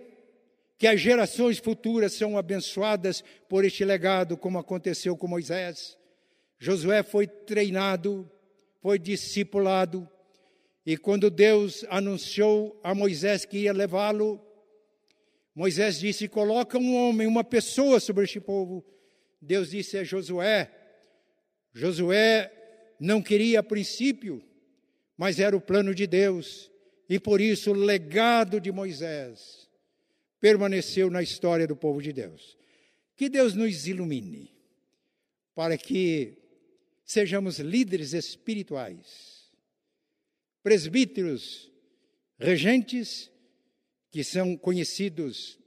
que 0.78 0.88
as 0.88 1.00
gerações 1.00 1.60
futuras 1.60 2.14
são 2.14 2.38
abençoadas 2.38 3.24
por 3.48 3.64
este 3.64 3.86
legado, 3.86 4.36
como 4.36 4.58
aconteceu 4.58 5.16
com 5.16 5.28
Moisés. 5.28 5.96
Josué 6.58 7.04
foi 7.04 7.28
treinado, 7.28 8.30
foi 8.82 8.98
discipulado, 8.98 10.10
e 10.86 10.98
quando 10.98 11.30
Deus 11.30 11.86
anunciou 11.90 12.80
a 12.84 12.94
Moisés 12.94 13.46
que 13.46 13.60
ia 13.60 13.74
levá-lo, 13.74 14.40
Moisés 15.54 16.00
disse: 16.00 16.28
Coloca 16.28 16.78
um 16.78 16.96
homem, 16.96 17.26
uma 17.26 17.44
pessoa 17.44 18.00
sobre 18.00 18.26
este 18.26 18.40
povo. 18.40 18.86
Deus 19.42 19.72
disse 19.72 19.98
a 19.98 20.04
Josué. 20.04 20.70
Josué 21.74 22.52
não 23.00 23.22
queria 23.22 23.60
a 23.60 23.64
princípio, 23.64 24.44
mas 25.18 25.40
era 25.40 25.56
o 25.56 25.62
plano 25.62 25.94
de 25.94 26.08
Deus, 26.08 26.72
e 27.08 27.20
por 27.20 27.40
isso 27.40 27.72
o 27.72 27.74
legado 27.74 28.60
de 28.60 28.72
Moisés 28.72 29.70
permaneceu 30.40 31.10
na 31.10 31.22
história 31.22 31.68
do 31.68 31.76
povo 31.76 32.02
de 32.02 32.12
Deus. 32.12 32.58
Que 33.16 33.30
Deus 33.30 33.54
nos 33.54 33.88
ilumine 33.88 34.54
para 35.54 35.78
que 35.78 36.38
sejamos 37.06 37.60
líderes 37.60 38.14
espirituais, 38.14 39.52
presbíteros, 40.62 41.72
regentes, 42.38 43.32
que 44.12 44.24
são 44.24 44.58
conhecidos 44.58 45.60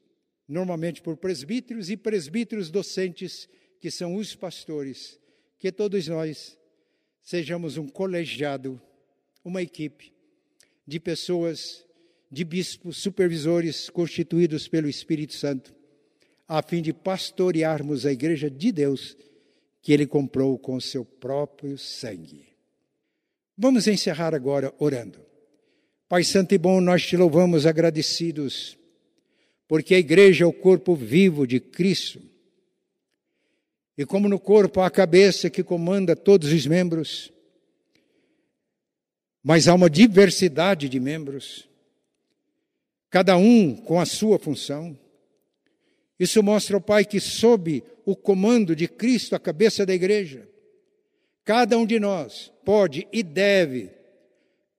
normalmente 0.47 1.01
por 1.01 1.16
presbíteros, 1.16 1.91
e 1.91 1.97
presbíteros 1.97 2.70
docentes, 2.70 3.49
que 3.81 3.91
são 3.91 4.16
os 4.16 4.35
pastores, 4.35 5.20
que 5.59 5.70
todos 5.70 6.09
nós 6.09 6.58
sejamos 7.29 7.76
um 7.76 7.87
colegiado, 7.87 8.81
uma 9.45 9.61
equipe 9.61 10.14
de 10.87 10.99
pessoas 10.99 11.85
de 12.31 12.43
bispos 12.43 12.97
supervisores 12.97 13.91
constituídos 13.91 14.66
pelo 14.66 14.89
Espírito 14.89 15.35
Santo, 15.35 15.74
a 16.49 16.62
fim 16.62 16.81
de 16.81 16.91
pastorearmos 16.91 18.07
a 18.07 18.12
igreja 18.12 18.51
de 18.51 18.72
Deus 18.72 19.14
que 19.83 19.93
ele 19.93 20.07
comprou 20.07 20.59
com 20.59 20.81
seu 20.81 21.05
próprio 21.05 21.76
sangue. 21.76 22.47
Vamos 23.59 23.87
encerrar 23.87 24.35
agora 24.35 24.72
orando. 24.79 25.18
Pai 26.09 26.24
Santo 26.24 26.55
e 26.55 26.59
bom, 26.59 26.81
nós 26.81 27.07
te 27.07 27.14
louvamos 27.14 27.66
agradecidos, 27.66 28.79
porque 29.68 29.95
a 29.95 29.99
igreja 29.99 30.45
é 30.45 30.47
o 30.47 30.53
corpo 30.53 30.95
vivo 30.95 31.47
de 31.47 31.61
Cristo. 31.61 32.22
E 33.99 34.07
como 34.07 34.28
no 34.28 34.38
corpo 34.38 34.80
há 34.80 34.86
a 34.86 34.90
cabeça 34.90 35.51
que 35.51 35.64
comanda 35.64 36.14
todos 36.14 36.53
os 36.53 36.64
membros, 36.64 37.32
mas 39.42 39.66
há 39.66 39.74
uma 39.74 39.90
diversidade 39.90 40.88
de 40.88 41.01
membros 41.01 41.68
cada 43.11 43.36
um 43.36 43.74
com 43.74 43.99
a 43.99 44.07
sua 44.07 44.38
função. 44.38 44.96
Isso 46.16 46.42
mostra 46.44 46.76
ao 46.76 46.80
Pai 46.80 47.05
que, 47.05 47.18
sob 47.18 47.82
o 48.05 48.14
comando 48.14 48.76
de 48.76 48.86
Cristo, 48.86 49.34
a 49.34 49.40
cabeça 49.40 49.84
da 49.84 49.94
igreja, 49.94 50.49
cada 51.44 51.76
um 51.76 51.86
de 51.86 51.99
nós 51.99 52.53
pode 52.64 53.09
e 53.12 53.22
deve 53.22 53.90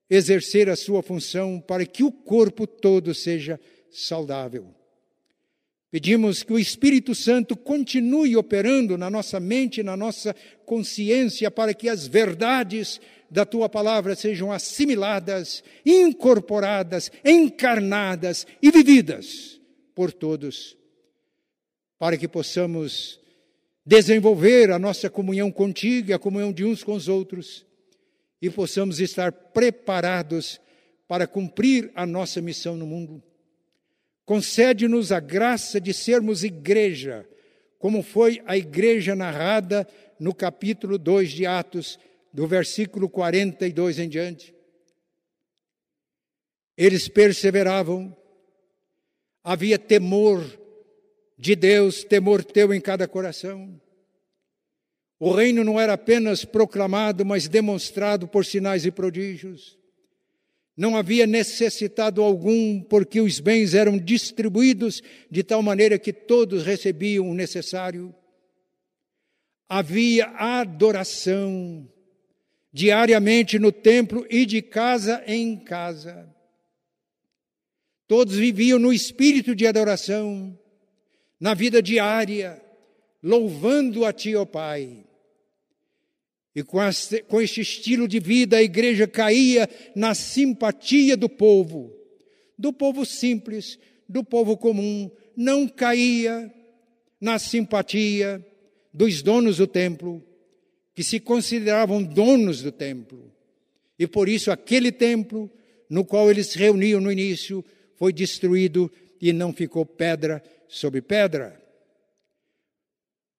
exercer 0.08 0.70
a 0.70 0.76
sua 0.76 1.02
função 1.02 1.60
para 1.60 1.84
que 1.84 2.02
o 2.02 2.10
corpo 2.10 2.66
todo 2.66 3.14
seja 3.14 3.60
saudável. 3.90 4.79
Pedimos 5.90 6.44
que 6.44 6.52
o 6.52 6.58
Espírito 6.58 7.14
Santo 7.16 7.56
continue 7.56 8.36
operando 8.36 8.96
na 8.96 9.10
nossa 9.10 9.40
mente, 9.40 9.82
na 9.82 9.96
nossa 9.96 10.34
consciência, 10.64 11.50
para 11.50 11.74
que 11.74 11.88
as 11.88 12.06
verdades 12.06 13.00
da 13.28 13.44
tua 13.44 13.68
palavra 13.68 14.14
sejam 14.14 14.52
assimiladas, 14.52 15.64
incorporadas, 15.84 17.10
encarnadas 17.24 18.46
e 18.62 18.70
vividas 18.70 19.60
por 19.94 20.12
todos, 20.12 20.76
para 21.98 22.16
que 22.16 22.28
possamos 22.28 23.20
desenvolver 23.84 24.70
a 24.70 24.78
nossa 24.78 25.10
comunhão 25.10 25.50
contigo 25.50 26.10
e 26.10 26.12
a 26.12 26.18
comunhão 26.18 26.52
de 26.52 26.64
uns 26.64 26.84
com 26.84 26.94
os 26.94 27.08
outros 27.08 27.66
e 28.40 28.48
possamos 28.48 29.00
estar 29.00 29.32
preparados 29.32 30.60
para 31.08 31.26
cumprir 31.26 31.90
a 31.96 32.06
nossa 32.06 32.40
missão 32.40 32.76
no 32.76 32.86
mundo. 32.86 33.20
Concede-nos 34.30 35.10
a 35.10 35.18
graça 35.18 35.80
de 35.80 35.92
sermos 35.92 36.44
igreja, 36.44 37.28
como 37.80 38.00
foi 38.00 38.40
a 38.46 38.56
igreja 38.56 39.16
narrada 39.16 39.84
no 40.20 40.32
capítulo 40.32 40.96
2 40.98 41.32
de 41.32 41.46
Atos, 41.46 41.98
do 42.32 42.46
versículo 42.46 43.08
42 43.08 43.98
em 43.98 44.08
diante. 44.08 44.54
Eles 46.76 47.08
perseveravam, 47.08 48.16
havia 49.42 49.76
temor 49.76 50.44
de 51.36 51.56
Deus, 51.56 52.04
temor 52.04 52.44
teu 52.44 52.72
em 52.72 52.80
cada 52.80 53.08
coração. 53.08 53.80
O 55.18 55.32
reino 55.32 55.64
não 55.64 55.80
era 55.80 55.94
apenas 55.94 56.44
proclamado, 56.44 57.26
mas 57.26 57.48
demonstrado 57.48 58.28
por 58.28 58.46
sinais 58.46 58.86
e 58.86 58.92
prodígios. 58.92 59.79
Não 60.80 60.96
havia 60.96 61.26
necessitado 61.26 62.22
algum, 62.22 62.80
porque 62.80 63.20
os 63.20 63.38
bens 63.38 63.74
eram 63.74 63.98
distribuídos 63.98 65.02
de 65.30 65.42
tal 65.42 65.62
maneira 65.62 65.98
que 65.98 66.10
todos 66.10 66.64
recebiam 66.64 67.28
o 67.28 67.34
necessário. 67.34 68.14
Havia 69.68 70.28
adoração, 70.28 71.86
diariamente 72.72 73.58
no 73.58 73.70
templo 73.70 74.26
e 74.30 74.46
de 74.46 74.62
casa 74.62 75.22
em 75.26 75.54
casa. 75.58 76.34
Todos 78.08 78.36
viviam 78.36 78.78
no 78.78 78.90
espírito 78.90 79.54
de 79.54 79.66
adoração, 79.66 80.58
na 81.38 81.52
vida 81.52 81.82
diária, 81.82 82.58
louvando 83.22 84.06
a 84.06 84.14
Ti, 84.14 84.34
ó 84.34 84.46
Pai. 84.46 85.04
E 86.60 86.62
com 86.62 86.82
este, 86.82 87.22
com 87.22 87.40
este 87.40 87.62
estilo 87.62 88.06
de 88.06 88.20
vida, 88.20 88.58
a 88.58 88.62
igreja 88.62 89.08
caía 89.08 89.66
na 89.96 90.14
simpatia 90.14 91.16
do 91.16 91.26
povo, 91.26 91.90
do 92.58 92.70
povo 92.70 93.06
simples, 93.06 93.78
do 94.06 94.22
povo 94.22 94.58
comum, 94.58 95.10
não 95.34 95.66
caía 95.66 96.52
na 97.18 97.38
simpatia 97.38 98.46
dos 98.92 99.22
donos 99.22 99.56
do 99.56 99.66
templo, 99.66 100.22
que 100.94 101.02
se 101.02 101.18
consideravam 101.18 102.02
donos 102.02 102.60
do 102.60 102.70
templo. 102.70 103.32
E 103.98 104.06
por 104.06 104.28
isso 104.28 104.50
aquele 104.50 104.92
templo 104.92 105.50
no 105.88 106.04
qual 106.04 106.30
eles 106.30 106.48
se 106.48 106.58
reuniam 106.58 107.00
no 107.00 107.10
início 107.10 107.64
foi 107.96 108.12
destruído 108.12 108.92
e 109.18 109.32
não 109.32 109.50
ficou 109.50 109.86
pedra 109.86 110.42
sobre 110.68 111.00
pedra. 111.00 111.58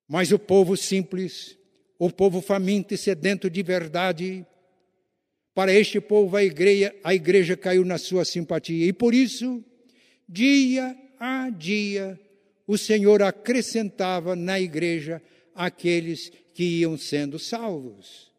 Mas 0.08 0.32
o 0.32 0.40
povo 0.40 0.76
simples, 0.76 1.56
o 2.04 2.10
povo 2.10 2.42
faminto 2.42 2.96
e 2.96 2.98
sedento 2.98 3.48
de 3.48 3.62
verdade, 3.62 4.44
para 5.54 5.72
este 5.72 6.02
povo 6.02 6.36
a 6.36 6.44
igreja, 6.44 6.96
a 7.04 7.14
igreja 7.14 7.56
caiu 7.56 7.86
na 7.86 8.00
sua 8.00 8.26
simpatia. 8.26 8.88
E 8.88 8.92
por 8.92 9.14
isso, 9.14 9.64
dia 10.28 10.98
a 11.20 11.52
dia, 11.52 12.20
o 12.66 12.76
Senhor 12.76 13.22
acrescentava 13.22 14.36
na 14.36 14.60
igreja 14.60 15.22
aqueles 15.54 16.32
que 16.56 16.64
iam 16.80 16.98
sendo 16.98 17.38
salvos. 17.38 18.32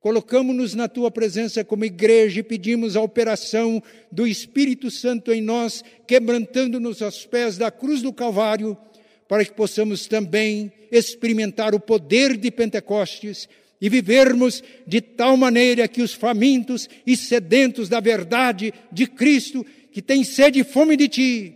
Colocamos-nos 0.00 0.72
na 0.72 0.88
tua 0.88 1.10
presença 1.10 1.62
como 1.62 1.84
igreja 1.84 2.40
e 2.40 2.42
pedimos 2.42 2.96
a 2.96 3.02
operação 3.02 3.82
do 4.10 4.26
Espírito 4.26 4.90
Santo 4.90 5.30
em 5.30 5.42
nós, 5.42 5.84
quebrantando-nos 6.06 7.02
aos 7.02 7.26
pés 7.26 7.58
da 7.58 7.70
cruz 7.70 8.00
do 8.00 8.14
Calvário, 8.14 8.74
para 9.28 9.44
que 9.44 9.52
possamos 9.52 10.06
também 10.06 10.72
experimentar 10.90 11.74
o 11.74 11.80
poder 11.80 12.36
de 12.36 12.50
Pentecostes 12.50 13.48
e 13.80 13.88
vivermos 13.88 14.62
de 14.86 15.00
tal 15.00 15.36
maneira 15.36 15.88
que 15.88 16.02
os 16.02 16.14
famintos 16.14 16.88
e 17.06 17.16
sedentos 17.16 17.88
da 17.88 18.00
verdade 18.00 18.72
de 18.92 19.06
Cristo, 19.06 19.64
que 19.92 20.00
têm 20.00 20.24
sede 20.24 20.60
e 20.60 20.64
fome 20.64 20.96
de 20.96 21.08
Ti, 21.08 21.54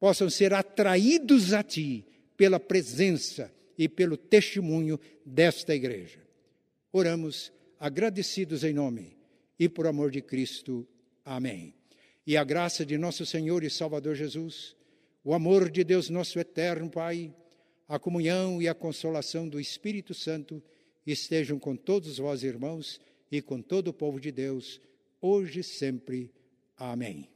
possam 0.00 0.28
ser 0.28 0.52
atraídos 0.52 1.52
a 1.52 1.62
Ti 1.62 2.04
pela 2.36 2.58
presença 2.58 3.52
e 3.78 3.88
pelo 3.88 4.16
testemunho 4.16 4.98
desta 5.24 5.74
igreja. 5.74 6.20
Oramos 6.92 7.52
agradecidos 7.78 8.64
em 8.64 8.72
nome 8.72 9.16
e 9.58 9.68
por 9.68 9.86
amor 9.86 10.10
de 10.10 10.20
Cristo. 10.20 10.86
Amém. 11.24 11.74
E 12.26 12.36
a 12.36 12.44
graça 12.44 12.84
de 12.84 12.98
nosso 12.98 13.24
Senhor 13.24 13.64
e 13.64 13.70
Salvador 13.70 14.14
Jesus, 14.14 14.76
o 15.24 15.34
amor 15.34 15.70
de 15.70 15.84
Deus 15.84 16.08
nosso 16.08 16.38
eterno 16.38 16.90
Pai, 16.90 17.34
a 17.88 17.98
comunhão 17.98 18.60
e 18.60 18.68
a 18.68 18.74
consolação 18.74 19.48
do 19.48 19.60
Espírito 19.60 20.14
Santo 20.14 20.62
estejam 21.06 21.58
com 21.58 21.76
todos 21.76 22.18
vós, 22.18 22.42
irmãos, 22.42 23.00
e 23.30 23.40
com 23.40 23.62
todo 23.62 23.88
o 23.88 23.92
povo 23.94 24.20
de 24.20 24.30
Deus, 24.30 24.80
hoje 25.20 25.60
e 25.60 25.64
sempre. 25.64 26.32
Amém. 26.76 27.28